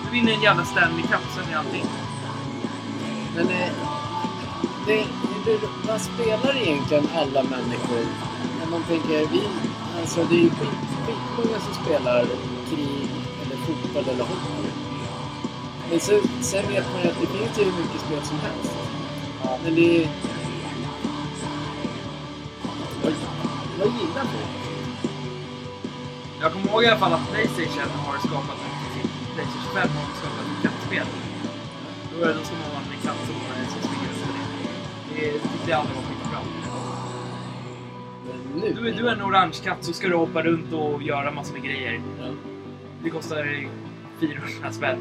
[0.04, 1.84] Du vinner en jävla Stanley Cup, sen är allting.
[3.36, 3.72] Men eh,
[4.86, 5.04] det...
[5.44, 8.04] det, det, vad spelar egentligen alla människor?
[8.60, 9.42] När man tänker, vi,
[10.00, 12.26] alltså det är ju skitmånga som spelar
[12.70, 13.08] krig,
[13.42, 14.68] eller fotboll eller hockey.
[15.90, 18.73] Men så, sen vet man ju att det finns ju hur mycket spel som helst.
[19.64, 20.08] Men det
[23.78, 25.10] vad gillar folk?
[26.40, 28.56] Jag kommer ihåg i alla fall att Playstation har skapat
[28.94, 31.06] sitt Playstation 5 har skapat ett kattspel.
[32.12, 33.34] Då, är det- då ska man vara en katt som,
[33.80, 34.44] springer efter det.
[35.20, 36.38] Det, det tyckte jag aldrig var skitbra.
[38.26, 38.72] Men nu?
[38.80, 41.52] Du, är- du är en orange katt så ska du hoppa runt och göra massor
[41.52, 42.00] med grejer.
[42.20, 42.24] Ja.
[43.02, 43.68] Det kostar
[44.20, 44.98] 400 spänn.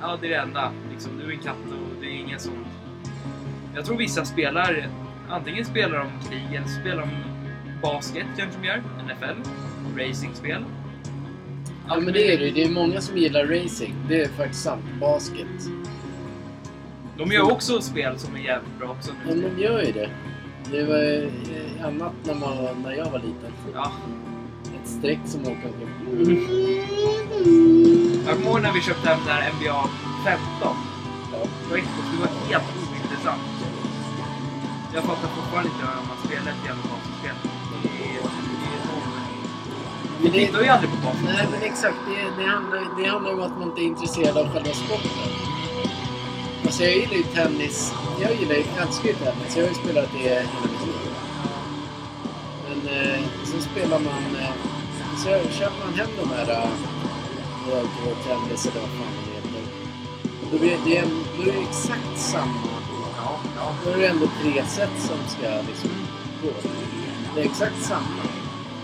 [0.00, 0.72] Ja, det är det enda.
[0.92, 2.52] Liksom, du är en katt och det är ingen som...
[3.74, 4.88] Jag tror vissa spelar...
[5.28, 7.10] Antingen spelar de krig eller spelar de
[7.82, 8.82] basket kanske de gör.
[9.04, 9.48] NFL.
[9.98, 10.64] Racingspel.
[11.88, 12.50] Ja men det är det.
[12.50, 13.94] Det är många som gillar racing.
[14.08, 14.84] Det är faktiskt sant.
[15.00, 15.46] Basket.
[17.18, 19.12] De gör också spel som är jävligt bra också.
[19.28, 20.10] Ja, de gör ju det.
[20.70, 23.52] Det var eh, annat när, man, när jag var liten.
[23.74, 23.92] Ja.
[24.82, 25.88] Ett streck som åker omkring.
[28.26, 29.88] Jag kommer ihåg när vi köpte hem där NBA
[30.24, 30.76] 15.
[31.32, 31.38] Ja.
[31.68, 32.83] Det var, helt.
[34.94, 37.36] Jag fattar fortfarande inte hur man spelar ett basket.
[40.20, 41.18] Det Vi tittar ju aldrig på golf.
[41.24, 41.96] Nej, men exakt.
[42.08, 45.30] Det, det, handlar, det handlar om att man inte är intresserad av själva sporten.
[46.64, 47.94] Alltså jag gillar ju tennis.
[48.20, 49.56] Jag gillar ju, älskar ju tennis.
[49.56, 51.12] Jag har ju spelat det hela mitt liv.
[52.68, 54.24] Men eh, så spelar man...
[54.40, 54.54] Eh,
[55.16, 55.28] så
[55.58, 56.68] köper man hem de här eh,
[58.26, 59.62] Tennis eller vad fan det heter.
[60.52, 61.04] Då blir det,
[61.36, 62.73] då är det exakt samma.
[63.64, 63.74] Ja.
[63.84, 65.90] Då är det ändå tre set som ska liksom
[66.42, 66.48] gå.
[67.34, 68.22] Det är exakt samma.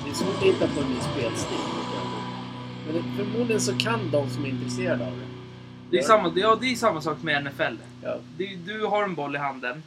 [0.05, 1.59] Det är svårt att hitta på en ny spelstil.
[2.87, 5.27] Men det, förmodligen så kan de som är intresserade av det.
[5.91, 7.75] Det är, samma, ja, det är samma sak med NFL.
[8.03, 9.83] Ja, Det, du har en boll i handen.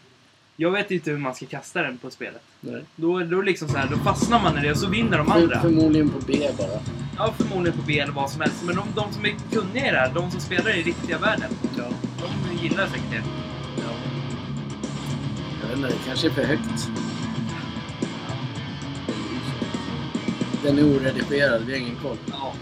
[0.56, 2.42] Jag vet inte hur man ska kasta den på spelet.
[2.60, 2.82] nej.
[2.96, 5.62] Då, då, liksom så här, då fastnar man i det och så vinner de andra.
[5.62, 6.80] förmodligen på B bara.
[7.18, 8.64] Ja, förmodligen på B eller vad som helst.
[8.66, 11.52] Men de, de som är kunniga i det här, de som spelar i riktiga världen,
[11.78, 11.84] Ja.
[12.22, 13.24] de gillar säkert det.
[15.82, 16.90] Det kanske är för högt.
[20.64, 22.18] Den är oredigerad, vi har ingen koll.
[22.32, 22.54] Ja.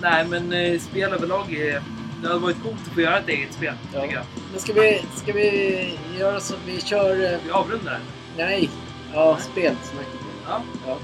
[0.00, 1.82] Nej, men eh, spel överlag är...
[2.22, 4.00] Det hade varit coolt att få göra ett eget spel, Ja.
[4.02, 4.24] tycker jag.
[4.52, 7.32] Men ska vi, ska vi göra så att vi kör...
[7.32, 8.00] eh, Vi avrundar.
[8.36, 8.70] Nej.
[9.14, 9.42] Ja, Nej.
[9.52, 10.20] spelsnacket.
[10.48, 10.62] Ja.
[10.86, 10.98] Ja.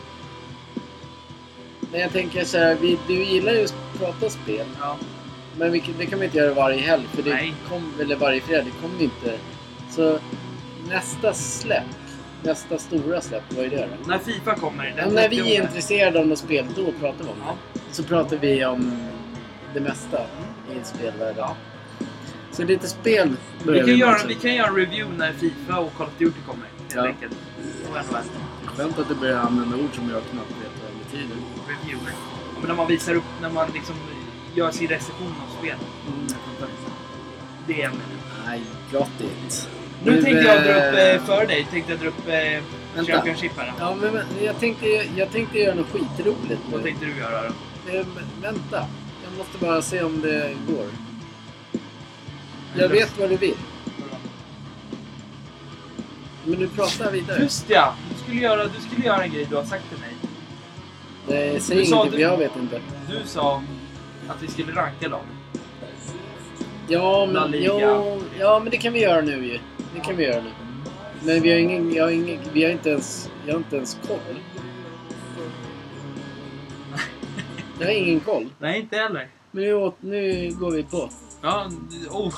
[1.93, 4.67] Men jag tänker så här, vi, du gillar ju att prata spel.
[4.81, 4.97] ja.
[5.57, 7.55] Men vi, det kan vi inte göra varje helg, för det Nej.
[7.69, 9.39] kom, eller varje fredag, det kommer inte.
[9.91, 10.19] Så
[10.89, 11.85] nästa släpp,
[12.43, 14.09] nästa stora släpp, vad är det då?
[14.11, 14.95] När Fifa kommer.
[14.97, 15.51] Ja, när vi 30.
[15.57, 17.55] är intresserade av något spel, då pratar vi om Ja.
[17.73, 17.81] det.
[17.95, 19.09] Så pratar vi om
[19.75, 20.21] det mesta
[20.73, 21.37] i spelvärlden.
[21.39, 21.57] Ja.
[22.53, 25.95] Så lite spel Vi kan, med göra, vi kan göra en review när Fifa och
[25.97, 26.67] Call of Duty kommer.
[26.79, 27.07] Helt Ja.
[27.07, 27.37] enkelt.
[28.67, 31.37] Skönt att du börjar använda ord som jag knappt vet vad det betyder.
[31.69, 32.13] Reviewer.
[32.55, 33.95] Ja, men när man visar upp, när man liksom
[34.55, 35.77] gör sin recension av spel.
[36.07, 36.27] Mm.
[37.67, 37.91] Det är
[38.47, 38.63] Nej,
[38.93, 39.69] got it.
[40.05, 42.63] Nu tänkte jag dra upp, eh, eh, för dig, tänkte jag dra upp eh,
[42.95, 43.13] Vänta.
[43.13, 43.73] Championship här.
[43.79, 44.87] Ja, men men jag tänkte,
[45.17, 47.55] jag tänkte göra något skitroligt Vad tänkte du göra då?
[48.43, 48.87] Vänta.
[49.25, 50.87] Jag måste bara se om det går.
[52.77, 53.55] Jag vet vad du vill.
[56.45, 57.43] Men nu pratar vidare.
[57.43, 57.95] Just ja!
[58.15, 60.15] Du skulle, göra, du skulle göra en grej du har sagt till mig.
[61.27, 62.81] Nej, säg Du sa ingenting du- för jag vet inte.
[63.11, 63.63] Du sa
[64.29, 65.21] att vi skulle ranka dem.
[66.89, 69.59] Ja men, jo, ja, men det kan vi göra nu ju.
[69.99, 70.51] Det kan vi göra nu.
[71.25, 73.99] Men vi har ingen, jag har ingen, vi har inte ens, jag har inte ens
[74.09, 74.19] koll.
[77.79, 78.49] Jag har ingen koll.
[78.59, 79.29] Nej, inte heller.
[79.51, 81.11] Men nu, åt- nu går vi på.
[81.43, 81.71] Ja,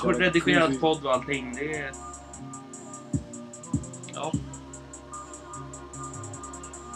[0.03, 1.55] oredigerad podd och allting.
[1.59, 1.91] Det är...
[4.13, 4.31] Ja.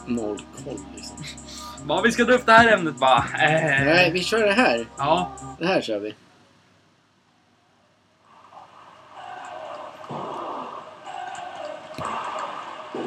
[0.07, 1.17] Noll koll liksom.
[1.85, 3.17] Vad vi ska dra upp det här ämnet bara.
[3.17, 4.85] Eh, Nej, vi kör det här.
[4.97, 5.31] Ja.
[5.59, 6.13] Det här kör vi.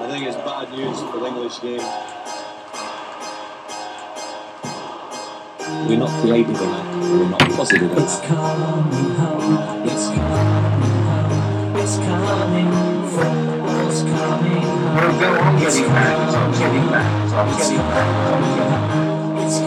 [0.09, 1.85] I think it's bad news for the English game.
[5.87, 6.97] We're not creative enough.
[6.97, 8.25] We're not positive It's enough.
[8.25, 9.87] coming home.
[9.87, 11.77] It's coming home.
[11.77, 12.73] It's coming.
[13.13, 15.61] Football's coming home.
[15.61, 16.25] It's coming.
[16.25, 16.89] It's coming.
[17.53, 18.49] It's coming.
[19.37, 19.61] Football's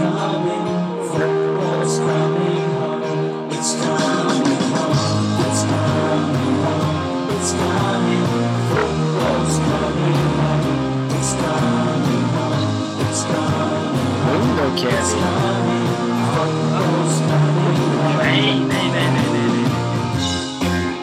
[18.68, 19.26] nej, nej, nej.
[19.34, 19.52] nej.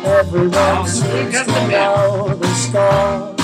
[0.05, 3.35] Everyone seems to know the score.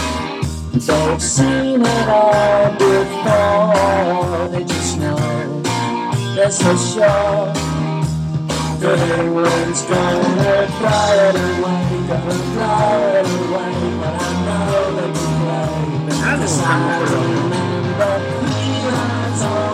[0.72, 4.49] They've seen it all before.
[4.49, 5.16] They just know
[6.35, 7.53] they're so sure
[8.81, 13.75] that England's gonna fly it away, gonna fly it away.
[14.01, 15.75] But I know they can play.
[16.09, 19.74] Den här är Cause nog I remember three lines on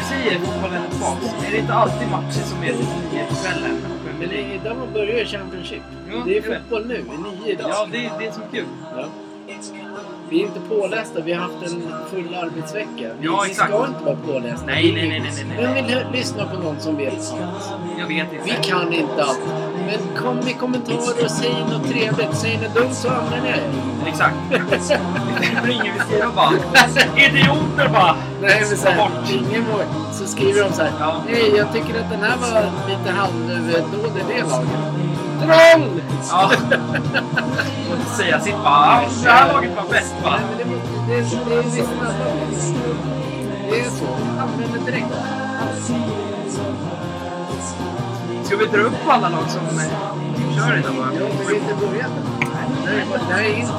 [0.00, 3.34] du säger fotbollen är tillbaks, är det inte alltid matcher som är till nio på
[3.34, 3.76] kvällen?
[4.20, 5.82] Men det är idag man börjar Championship.
[6.10, 7.70] Ja, det är fotboll nu, i nio idag.
[7.70, 8.64] Ja, det är det som är kul.
[8.96, 9.04] Ja.
[10.28, 13.08] Vi är inte pålästa, vi har haft en full arbetsvecka.
[13.20, 13.70] Ja, vi exakt.
[13.70, 14.66] ska inte vara pålästa.
[14.66, 15.56] Nej, nej, nej, nej, nej.
[15.60, 17.34] Vem vill lyssna på någon som vet allt?
[17.98, 18.44] Jag vet inte.
[18.44, 19.40] Vi kan inte allt.
[19.86, 22.34] Men kom med kommentarer och säg något trevligt.
[22.36, 23.58] Säg något dumt så använder jag
[24.00, 24.10] det.
[24.76, 24.98] Exakt.
[25.40, 26.52] Det ringer vi skriver bara
[27.26, 28.16] idioter bara.
[28.40, 29.82] Nej, men så här, ingen mål.
[30.12, 30.92] Så skriver de så här.
[31.00, 31.22] Ja.
[31.56, 34.68] Jag tycker att den här var lite halvdålig det laget.
[35.42, 36.00] Troll!
[36.30, 36.50] Ja.
[37.90, 39.02] Och säga sitt bara.
[39.02, 40.30] "Ja, Det här laget var bäst va?
[40.30, 42.74] Nej, men det, måste- det, det är visst
[43.70, 44.04] Det är så.
[44.40, 45.06] Använd det direkt.
[48.44, 49.60] Ska vi dra upp alla lag som
[50.56, 51.06] kör idag bara?
[51.14, 52.84] Ja, men vi har inte börjat än.
[52.84, 53.74] Det det här är intro.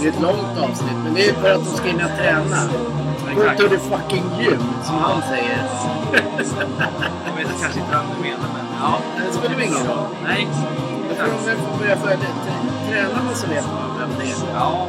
[0.00, 2.56] Det är ett långt avsnitt, men det är för att de ska hinna träna.
[3.34, 3.60] Go Exakt.
[3.60, 5.64] to the fucking gym, som han säger.
[7.26, 8.98] Jag vet kanske inte vem du menar men ja.
[9.26, 10.06] Det spelar ingen roll.
[10.24, 10.48] Nej.
[11.08, 12.90] Jag tror om jag får börja följa det.
[12.90, 14.54] Tränar man så vet man vem det är.
[14.54, 14.88] Ja.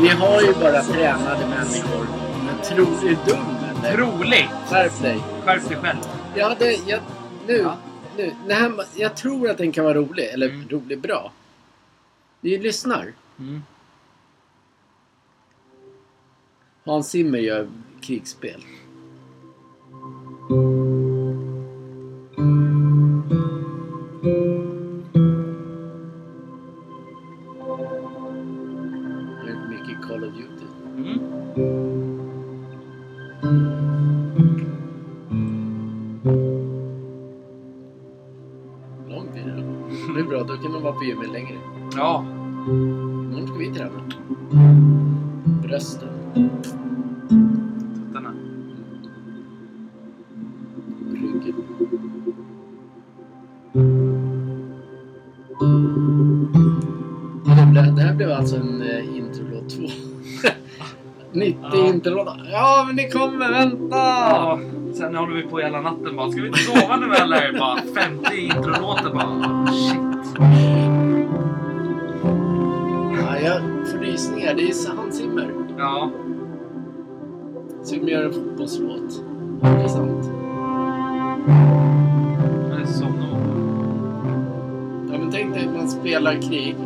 [0.00, 2.06] Vi har ju bara tränade människor.
[2.46, 3.96] Men tror du är dum eller?
[3.96, 4.48] Troligt!
[4.70, 5.20] Skärp dig.
[5.44, 5.98] Skärp dig själv.
[6.34, 6.72] Jag hade...
[6.72, 7.00] Jag,
[7.46, 7.76] nu, Ja.
[8.16, 8.32] nu.
[8.48, 10.24] Det här, jag tror att den kan vara rolig.
[10.24, 10.68] Eller Mm.
[10.68, 11.32] rolig bra.
[12.40, 13.12] Vi lyssnar.
[13.38, 13.62] Mm.
[16.88, 17.68] Hans Zimmer gör
[18.00, 18.60] krigsspel.
[61.98, 62.12] 90
[62.52, 62.84] Ja.
[62.86, 63.50] men det kommer!
[63.50, 64.58] Vänta!
[64.94, 66.30] Sen håller vi på hela natten bara.
[66.30, 67.58] Ska vi inte sova nu eller?
[67.58, 69.66] Bara 50 introlåtar bara.
[69.66, 70.38] Shit.
[73.22, 74.54] Ja, jag får rysningar.
[74.54, 76.10] Det är Hans Zimmer Ja.
[77.82, 79.22] som gör en fotbollslåt.
[79.64, 80.30] Intressant.
[82.70, 83.28] Det är somnar
[85.12, 86.76] Ja, men tänk dig att man spelar krig.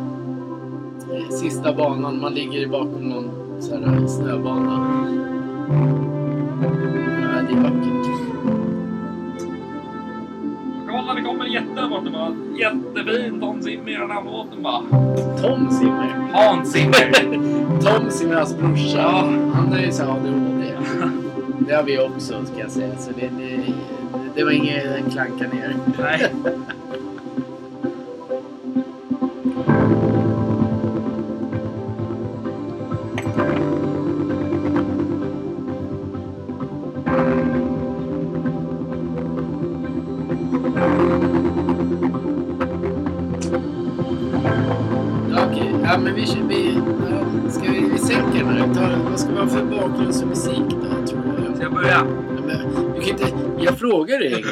[1.31, 3.31] Sista banan, man ligger bakom någon
[3.63, 5.07] så här snöbana.
[7.23, 8.09] Ja, det är vackert.
[10.89, 12.35] Kolla det kommer en jätte där borta bara.
[12.59, 13.43] Jättefint.
[13.43, 14.83] Hans Zimmer i den här låten bara.
[15.43, 16.31] Tom Zimmer.
[16.33, 17.13] Hans Zimmer.
[17.81, 18.99] Tom Zimmer, hans brorsa.
[18.99, 19.29] Ja.
[19.55, 20.73] Han är ju så här ADHD.
[21.59, 22.97] Det har vi också, ska jag säga.
[22.99, 23.61] Så det, det,
[24.35, 25.77] det var inget klanka ner.
[25.99, 26.33] Nej.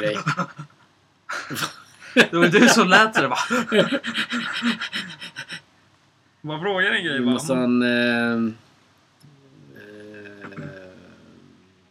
[0.01, 0.18] grej.
[2.14, 4.01] Det var du som lät så det bara.
[6.40, 7.30] Man frågar en grej bara.
[7.32, 7.82] måste ha en...
[7.82, 8.53] Eh,
[9.76, 10.51] eh,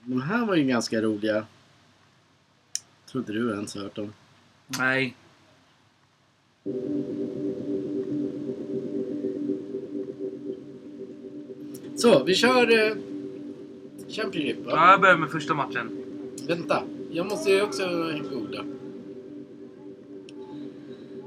[0.01, 1.45] de här var ju ganska roliga.
[3.11, 4.13] Tror inte du ens hört dem.
[4.67, 5.15] Nej.
[11.95, 12.95] Så, vi kör eh,
[14.09, 14.71] Championship va?
[14.75, 15.91] Ja, jag börjar med första matchen.
[16.47, 17.83] Vänta, jag måste ju också
[18.31, 18.65] googla.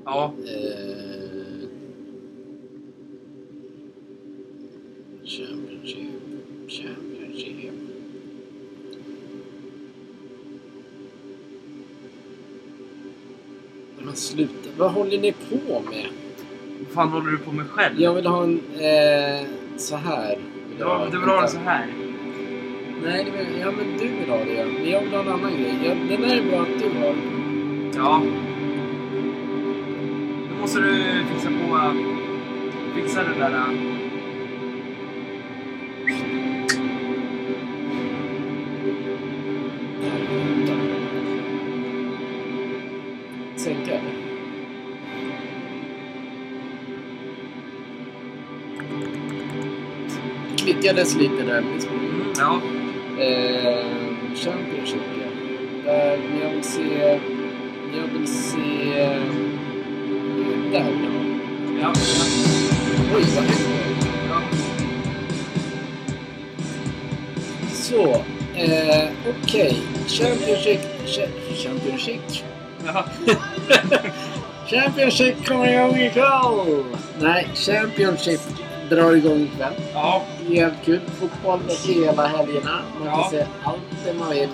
[0.05, 0.35] Ja.
[0.47, 1.69] Eh,
[5.25, 6.11] championship,
[6.69, 7.73] Championship.
[13.99, 16.07] Men sluta, vad håller ni på med?
[16.79, 18.01] Vad fan håller du på med själv?
[18.01, 20.37] Jag vill ha en eh, så här.
[20.69, 21.87] Vill Ja, du vill ha den så här?
[23.05, 24.65] Nej, det vill, ja men du vill ha det ja.
[24.65, 25.75] Men jag vill ha en annan grej.
[25.85, 27.15] Jag, den där är bra att du har.
[27.97, 28.23] Ja.
[30.51, 31.77] Då måste du fixa på...
[31.77, 31.93] äh,
[32.95, 33.51] Fixa det där...
[40.01, 40.73] Vänta.
[43.57, 44.13] Sänka eller?
[50.51, 51.59] Det klickades lite där.
[51.59, 52.61] Mm, ja.
[53.21, 53.85] Eh,
[54.35, 55.93] Championship, ja.
[55.93, 57.19] Där jag vill se...
[57.97, 58.59] Jag vill se...
[60.73, 61.13] Där, ja.
[61.83, 61.93] Ja.
[63.17, 63.45] Oj, vad
[64.29, 64.41] ja.
[67.73, 68.11] Så,
[68.61, 69.09] eh,
[69.43, 69.77] okej.
[70.09, 70.81] Championship...
[71.07, 72.21] Cha- Championship?
[72.87, 73.05] ja.
[74.71, 76.85] Championship kommer igång ikväll!
[77.21, 78.41] Nej, Championship
[78.91, 79.75] drar igång ikväll.
[79.95, 80.23] ja.
[80.49, 81.01] Jävligt kul.
[81.21, 82.83] Fotboll hela helgerna.
[82.99, 83.23] Man Ja.
[83.23, 84.49] kan se allt det man vill.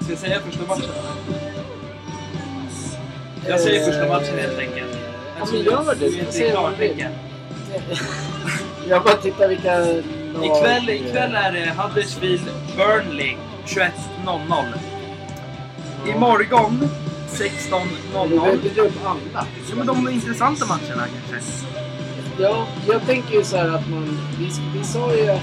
[0.00, 0.90] Ska jag säga första matchen?
[3.48, 4.98] Jag säger första matchen helt enkelt.
[5.38, 6.00] Ja, men gör det.
[6.00, 7.06] Du är inte se vad du vill.
[8.88, 10.44] Jag bara tittar vilka lag...
[10.46, 12.42] Ikväll, ikväll är det Huddersfield
[12.76, 13.36] Burnley
[13.66, 14.64] 21.00.
[16.16, 16.88] Imorgon
[17.30, 18.28] 16.00.
[18.28, 19.46] Du väljer upp alla.
[19.70, 21.50] Ja, men de intressanta matcherna kanske.
[22.38, 24.18] Ja, jag tänker ju så här att man...
[24.38, 25.38] Vi, vi, sa ju,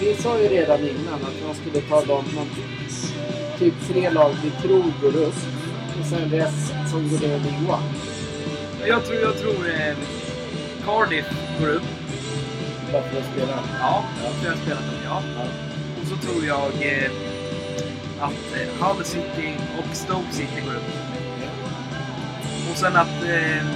[0.00, 2.24] vi sa ju redan innan att man skulle ta de...
[2.34, 2.46] Man,
[3.58, 5.34] typ tre lag vi tror går upp.
[6.00, 7.82] Och sen rest som går ner i One.
[8.86, 9.96] Jag tror, jag tror eh,
[10.84, 11.26] Cardiff
[11.60, 11.82] går upp.
[12.92, 13.58] Bara för att spela.
[13.80, 15.22] Ja, tror jag har spelat dem, ja.
[16.02, 17.10] Och så tror jag eh,
[18.20, 20.90] att eh, Hull City och Stoke City går upp.
[22.70, 23.22] Och sen att...
[23.24, 23.66] Eh,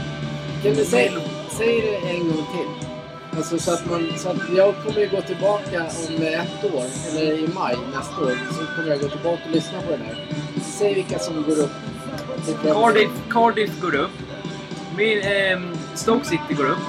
[0.62, 1.12] Kan du säga,
[1.56, 2.88] säg det en gång till?
[3.36, 7.32] Alltså så att, man, så att jag kommer ju gå tillbaka om ett år, eller
[7.38, 10.28] i maj nästa år, så kommer jag gå tillbaka och lyssna på den här.
[10.62, 11.72] Säg vilka som går upp.
[12.62, 14.10] Cardiff, Cardiff går upp.
[14.96, 15.60] Min, eh,
[15.94, 16.84] Stoke City går upp.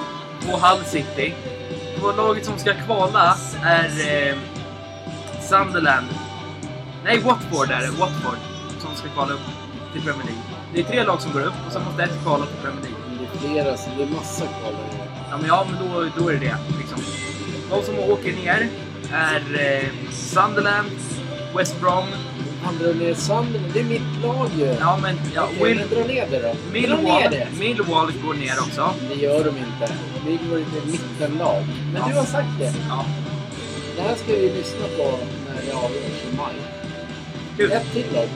[0.52, 1.34] Och Hull City.
[2.02, 4.36] Och laget som ska kvala är eh,
[5.40, 6.06] Sunderland.
[7.04, 7.90] Nej, Watford är det.
[7.90, 8.38] Watford.
[8.78, 9.46] Som ska kvala upp
[9.92, 10.42] till Premier League.
[10.74, 13.05] Det är tre lag som går upp och sen måste ett kvala till Premier League.
[13.44, 15.06] Är flera, så det är massa kvar där.
[15.30, 16.56] Ja, men, ja, men då, då är det det.
[16.78, 16.98] Liksom.
[17.70, 18.68] De som åker ner
[19.12, 19.42] är
[19.82, 20.88] eh, Sunderland,
[21.56, 22.04] West Brom.
[22.64, 24.64] Han drar ner Sunderland, det är mitt lag ju.
[24.80, 26.48] Ja, men ja, Okej, Will, men dra ner det då.
[26.48, 27.34] Dra ner Millwall.
[27.58, 28.94] Millwall går ner också.
[29.08, 29.92] Det gör de inte.
[30.26, 31.64] Vi går inte mittenlag.
[31.92, 32.08] Men Ja.
[32.08, 32.72] du har sagt det.
[32.88, 33.04] Ja,
[33.96, 35.18] Det här ska vi lyssna på
[35.48, 36.54] när det avgörs i maj.
[37.56, 37.72] kul.
[37.72, 38.28] Ett till lag.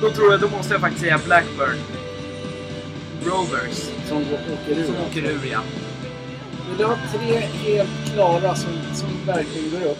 [0.00, 1.76] Då tror jag, då måste jag faktiskt säga Blackburn.
[3.26, 3.90] Rovers.
[4.08, 4.84] Som går- åker ur.
[4.84, 5.60] Som åker ur, ja.
[6.68, 9.98] Men du har tre helt klara som, som verkligen går upp.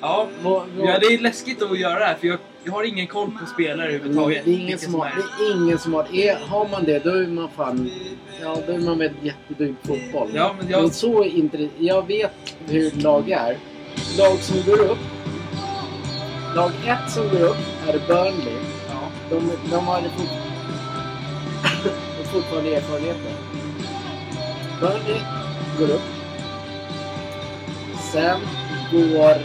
[0.00, 3.30] Ja, ja, det är läskigt att göra det här för jag, jag har ingen koll
[3.40, 4.46] på spelare det, överhuvudtaget.
[4.46, 5.12] är ingen som har, är.
[5.38, 6.06] det är ingen som har...
[6.14, 7.90] Är, har man det, då är man fan...
[8.42, 10.30] Ja, då är man med jätteduktig fotboll.
[10.34, 11.68] Ja, men jag- Men så inte...
[11.78, 13.56] Jag vet hur lag är.
[14.18, 14.98] Lag som går upp.
[16.56, 17.56] Lag ett som går upp
[17.88, 18.54] är Burnley.
[18.88, 19.00] Ja.
[19.30, 20.00] De, de har
[22.32, 23.32] fortfarande erfarenheter.
[24.80, 25.20] Burnley
[25.78, 26.08] går upp.
[28.12, 28.40] Sen
[28.92, 29.36] går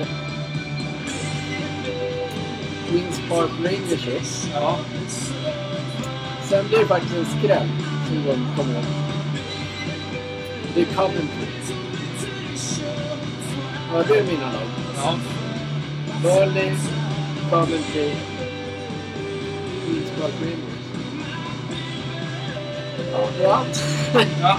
[2.89, 4.49] Queens Park Rangers upp.
[4.53, 4.77] Ja.
[6.43, 7.69] Sen blir det faktiskt en skräll
[8.07, 8.85] som går, kommer upp.
[10.75, 11.47] Det är Coventry.
[13.93, 14.69] Ja, det är mina lag.
[14.95, 15.15] Ja.
[16.23, 16.75] Burnley,
[17.49, 18.11] Coventry,
[19.85, 20.66] Queens Park Rangers.
[23.11, 23.63] Ja.
[24.41, 24.57] Ja.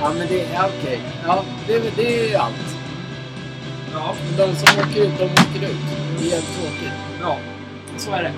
[0.00, 1.00] Ja, men det är okej.
[1.26, 2.76] Ja, det, det är allt.
[3.92, 4.14] Ja.
[4.36, 5.76] De som åker ut, de åker ut.
[6.18, 6.92] Det är jävligt tråkigt.
[7.20, 7.38] ja.
[7.96, 8.32] Så är det.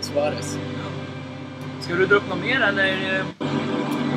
[0.00, 0.58] Suarez.
[1.80, 3.24] Ska du dra upp något mer eller?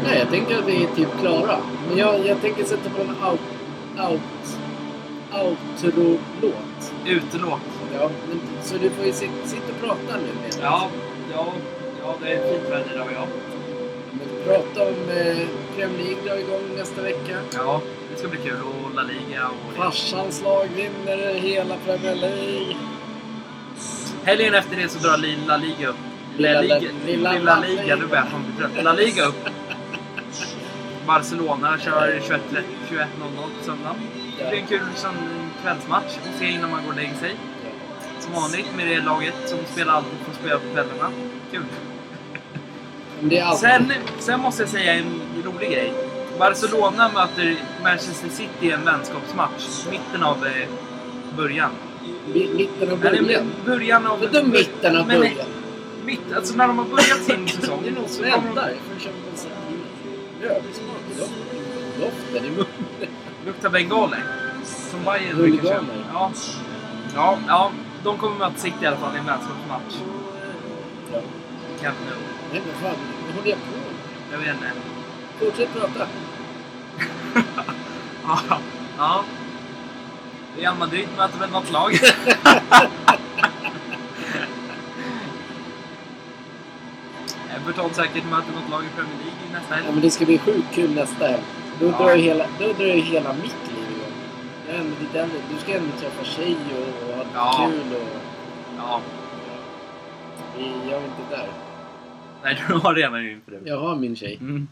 [0.04, 1.58] Nej, jag tänker att vi är typ klara.
[1.90, 3.40] Men jag, jag tänker sätta på en out,
[4.12, 4.22] out,
[5.34, 6.94] outro-låt.
[7.06, 7.62] Utelåt.
[8.00, 10.90] Ja, men, så du får ju sitta, sitta och prata nu Ja.
[11.34, 11.54] Ja.
[12.06, 13.28] Ja, det är fint väder idag ja.
[14.12, 15.38] Men prata om eh,
[15.76, 17.38] Premier League drar igång nästa vecka.
[17.54, 17.82] Ja,
[18.12, 18.58] det ska bli kul.
[18.62, 19.76] Och La Liga och...
[19.78, 22.76] Farsans lag vinner hela Premier League.
[24.24, 25.96] Helgen efter det så drar La Liga upp.
[26.38, 28.84] Lilla- La Liga, lilla lilla, La Liga, nu börjar jag bli trött.
[28.84, 29.50] La Liga upp.
[31.08, 32.42] Barcelona kör 21
[32.90, 33.06] 21.00
[33.60, 33.96] på söndag.
[34.40, 34.80] Det blir en kul
[35.64, 37.36] kvällsmatch att se innan man går och lägger sig.
[38.20, 41.12] Som vanligt med det laget som spelar alltid får spela på kvällarna.
[41.52, 41.64] Kul.
[43.60, 45.94] Sen, sen måste jag säga en rolig grej.
[46.40, 49.86] Barcelona möter Manchester City i en vänskapsmatch.
[49.92, 50.68] Mitten av eh,
[51.38, 51.72] början.
[52.34, 53.52] Mi- Mitten av början.
[53.66, 54.20] början av...
[54.20, 55.48] Vadå mitten av Men- början?
[56.06, 57.80] Mitt, alltså när de har börjat sin säsong.
[57.84, 58.30] Det är någon som i
[62.00, 62.66] doften- i munnen.
[63.46, 64.24] Luktar bengaler.
[64.66, 65.84] Som Bayern brukar köra.
[66.14, 66.32] Ja.
[67.16, 67.38] ja.
[67.48, 67.72] Ja,
[68.04, 69.96] de kommer möta City i alla fall i en vänskapsmatch.
[71.14, 71.20] Ja.
[71.82, 72.35] Camp Nou.
[72.52, 73.76] Nej men fan, vad håller jag på?
[74.32, 74.72] Jag vet inte.
[75.40, 76.08] Fortsätt prata.
[78.28, 78.40] Ja.
[78.98, 79.24] ja.
[80.58, 81.92] Real Madrid möter väl något lag?
[87.56, 89.92] Everton säkert möter något lag i Premier League nästa Ja, helg.
[89.94, 91.44] men det ska bli sjukt kul nästa helg.
[91.80, 91.98] Då Ja.
[91.98, 94.14] drar hela, då drar ju hela mitt liv igång.
[94.70, 94.80] Är
[95.22, 97.68] ändå- Du ska ändå träffa tjej och, och ha Ja.
[97.70, 98.08] kul och...
[98.78, 99.02] Ja.
[100.58, 101.48] Vi- Jag är inte där.
[102.46, 103.60] Nej, du har redan din fru.
[103.66, 104.38] Jag har min tjej.
[104.42, 104.68] Mm.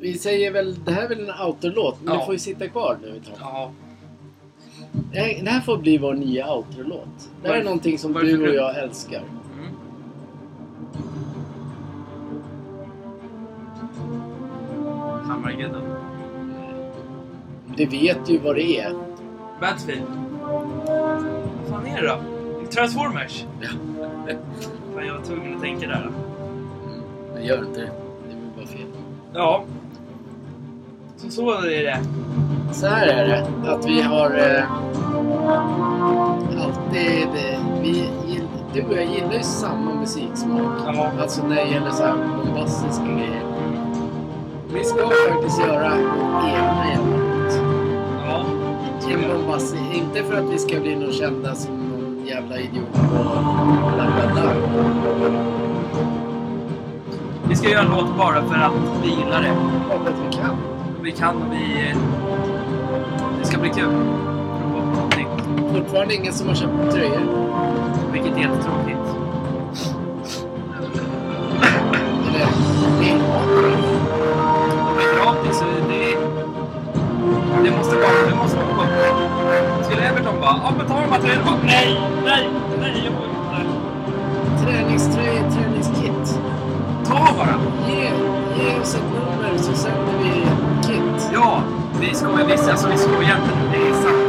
[0.00, 2.20] Vi säger väl, det här är väl en outro-låt, men Ja.
[2.20, 3.36] du får ju sitta kvar nu ett tag.
[3.40, 3.72] Ja.
[5.12, 7.30] Det här, det här får bli vår nya outro-låt.
[7.42, 9.22] Det här är någonting som du och jag älskar.
[9.58, 9.74] Mm.
[15.24, 15.82] Hammargudden.
[17.76, 18.94] Det vet ju vad det är.
[19.60, 20.25] Battlefield.
[21.96, 22.18] Det då?
[22.70, 23.44] Transformers?
[23.60, 23.68] Ja.
[24.94, 26.10] Fan, jag var tvungen att tänka där.
[27.34, 27.86] Men gör inte det.
[28.28, 28.86] Det väl bara fel.
[29.34, 29.64] Ja.
[31.16, 31.98] Så så är det.
[32.72, 34.72] Så här är det, att vi har eh,
[36.64, 37.28] alltid...
[37.28, 38.10] Eh, vi,
[38.74, 40.72] du och jag gillar ju samma musiksmak.
[40.86, 41.10] Ja.
[41.20, 43.42] Alltså när det gäller så här bombastiska grejer.
[44.74, 47.60] Vi ska faktiskt göra vår egna jävla låt.
[48.26, 48.44] Ja.
[49.10, 51.85] En bombastisk, inte för att vi ska bli någon kända som
[52.28, 53.00] jävla idiot och
[53.94, 54.52] bla bla bla.
[57.48, 58.72] Vi ska göra en låt bara för att
[59.02, 59.56] vi gillar det.
[59.88, 60.56] Bara för att vi kan.
[61.02, 61.94] Vi kan och vi...
[63.40, 63.90] Det ska bli kul.
[64.72, 65.74] Prova på.
[65.74, 67.20] Fortfarande ingen som har köpt tröjor.
[68.12, 68.95] Vilket är jättetråkigt.
[80.46, 82.48] Bara ja men ta de här tröjorna bara nej, nej,
[82.80, 84.64] nej jag får inte.
[84.64, 86.40] träningströjor, träningskit.
[87.06, 87.54] Ta bara!
[87.88, 88.02] Ge,
[88.58, 90.46] ge oss ett nummer så sänder vi
[90.86, 91.30] kit.
[91.32, 91.62] Ja,
[92.00, 92.68] vi skojar visst.
[92.68, 93.78] Alltså vi skojar inte.
[93.78, 94.25] Det är sant.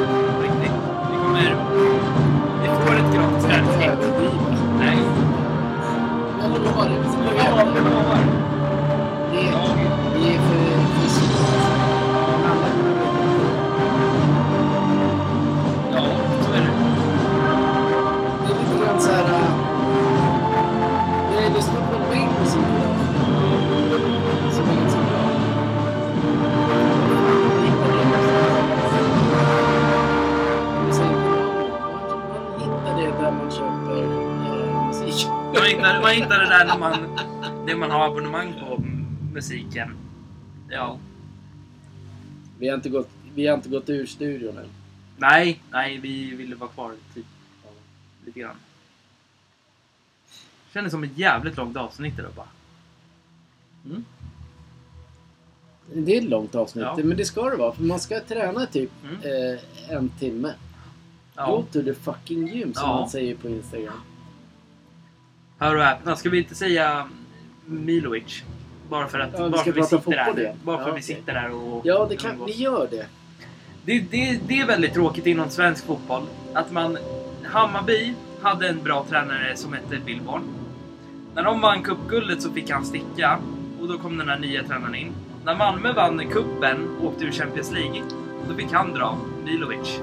[36.07, 37.19] Man hittar, det där när man,
[37.65, 38.83] det man har abonnemang på
[39.33, 39.95] musiken.
[40.69, 40.99] Ja.
[42.59, 44.69] Vi har inte gått, vi har inte gått ur studion än.
[45.17, 47.25] Nej, nej, vi ville vara kvar typ.
[47.63, 47.69] Ja,
[48.25, 48.55] lite grann.
[50.73, 52.47] Kändes som ett jävligt långt avsnitt idag bara.
[53.85, 54.05] Mm.
[55.93, 56.97] Det är ett långt avsnitt, Ja.
[57.03, 57.73] men det ska det vara.
[57.73, 59.15] För man ska träna typ Mm.
[59.53, 59.59] eh,
[59.97, 60.47] en timme.
[60.47, 60.53] Go
[61.35, 61.63] Ja.
[61.71, 62.99] to the fucking gym som Ja.
[62.99, 63.93] man säger på Instagram.
[65.59, 67.05] Hör och häpna, ska vi inte säga
[67.65, 68.43] Milovic?
[68.89, 70.55] Bara för att, Ja, bara för vi sitter igen.
[70.63, 71.81] Bara för Ja, vi sitter där och...
[71.85, 73.05] Ja, det kan, vi gör det.
[73.85, 76.23] Det, det, det är väldigt tråkigt inom svensk fotboll
[76.53, 76.97] att man...
[77.43, 80.41] Hammarby hade en bra tränare som hette Billborn.
[81.35, 83.39] När de vann cupguldet så fick han sticka
[83.81, 85.11] och då kom den här nya tränaren in.
[85.45, 88.01] När Malmö vann cupen och åkte ur Champions League,
[88.49, 89.99] då fick han dra Milovic.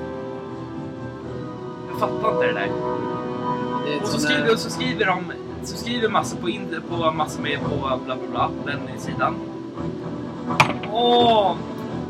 [1.90, 2.68] Jag fattar inte det där.
[3.86, 5.32] det Och så här- skriver, och så skriver de
[5.66, 9.34] så skriver massor på, in, på massor med på bla bla bla, den sidan.
[10.92, 11.56] Åh,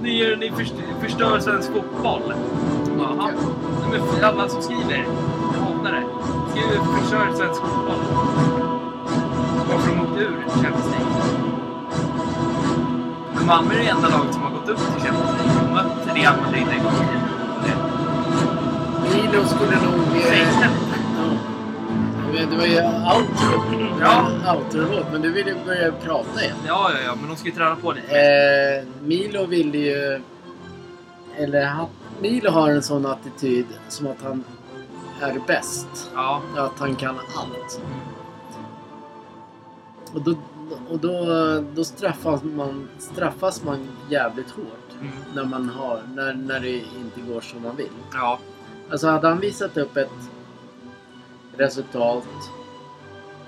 [0.03, 0.53] ni, ni
[1.01, 2.35] förstör, svensk fotboll.
[2.99, 3.31] Jaha.
[3.91, 5.07] Nej, men alla som skriver,
[5.55, 6.05] jag hatar det.
[6.51, 8.01] Skriver förstör svensk fotboll.
[9.69, 11.07] Varför de åkte ur Champions League.
[13.35, 15.63] Men Malmö är det enda laget som har gått upp till Champions League.
[15.67, 17.35] De mött Real Madrid en gång i tiden.
[19.03, 20.17] Milo skulle nog...
[20.17, 20.84] Eh,
[22.35, 22.57] det.
[22.57, 24.01] var ju outro.
[24.01, 24.55] Ja.
[24.55, 26.57] Outro-låt, men du ville ju börja prata igen.
[26.67, 28.21] Ja, ja, ja, men de ska ju träna på lite.
[28.21, 30.21] Eh, Milo ville ju...
[31.37, 31.87] Eller han,
[32.21, 34.45] Milo har en sån attityd som att han
[35.21, 36.11] är bäst.
[36.15, 36.43] Ja.
[36.57, 37.81] Att han kan allt.
[40.15, 40.37] Och då,
[40.89, 41.25] och då,
[41.75, 45.01] då straffas, man, straffas man jävligt hårt.
[45.01, 45.13] Mm.
[45.35, 47.91] När, man har, när, när det inte går som man vill.
[48.13, 48.39] Ja.
[48.91, 50.11] Alltså hade han visat upp ett
[51.57, 52.25] resultat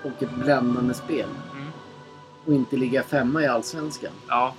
[0.03, 1.66] och ett bländande spel Mm.
[2.47, 4.12] och inte ligga femma i Allsvenskan.
[4.28, 4.55] Ja.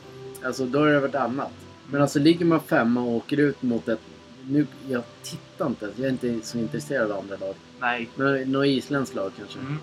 [0.46, 1.52] Alltså då är det varit annat.
[1.92, 4.02] Men alltså ligger man femma och åker ut mot ett...
[4.50, 5.90] Nu, jag tittar inte.
[5.96, 7.56] Jag är inte så intresserad av andra lag.
[7.80, 8.10] Nej.
[8.16, 9.60] Men något isländskt lag kanske.
[9.60, 9.78] Mm.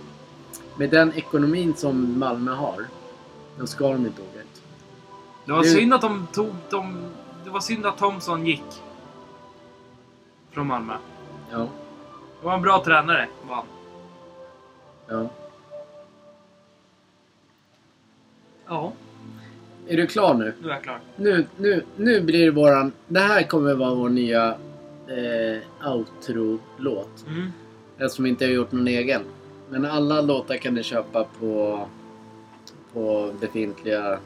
[0.78, 2.86] med den ekonomin som Malmö har,
[3.58, 4.62] då ska de inte åka ut.
[5.46, 6.96] Det var Du- synd att de tog de...
[7.44, 8.64] Det var synd att Thomson gick.
[10.50, 10.94] Från Malmö.
[11.50, 11.68] Ja,
[12.44, 13.64] Det var en bra tränare, var han.
[15.08, 15.28] ja.
[18.66, 18.92] Ja,
[19.88, 20.54] Är du klar nu?
[20.62, 21.00] nu är jag klar.
[21.16, 22.92] Nu, nu, nu blir det våran...
[23.06, 24.48] Det här kommer vara vår nya
[25.08, 27.24] eh, outro-låt.
[27.26, 27.52] Mm.
[27.98, 29.22] Eftersom vi inte har gjort någon egen.
[29.70, 31.80] Men alla låtar kan ni köpa på,
[32.92, 34.18] på befintliga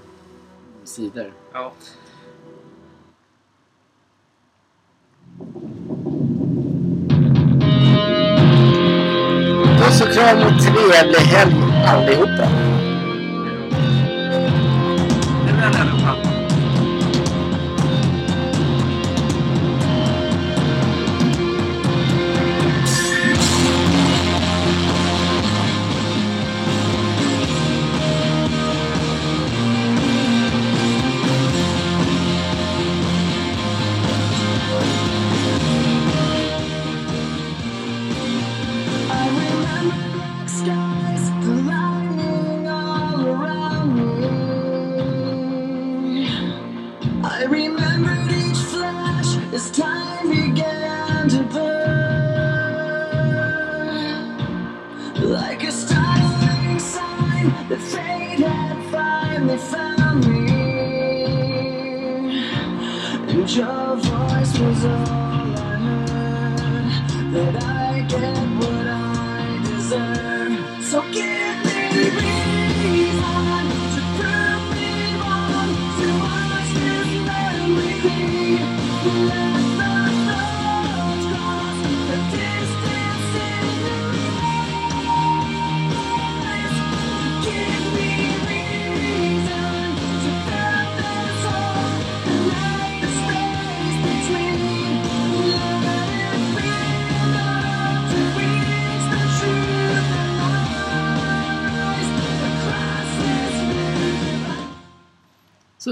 [0.84, 1.32] sidor.
[1.52, 1.72] Ja.
[10.18, 11.54] Puss och trevlig helg
[11.86, 12.77] allihopa!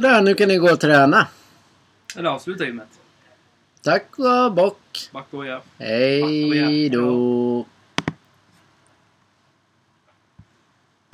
[0.07, 1.27] Sådär, nu kan ni gå och träna.
[2.17, 2.89] Eller avsluta gymmet.
[3.83, 5.09] Tack och bock!
[5.13, 5.63] Back och ja.
[5.79, 7.67] Hej då!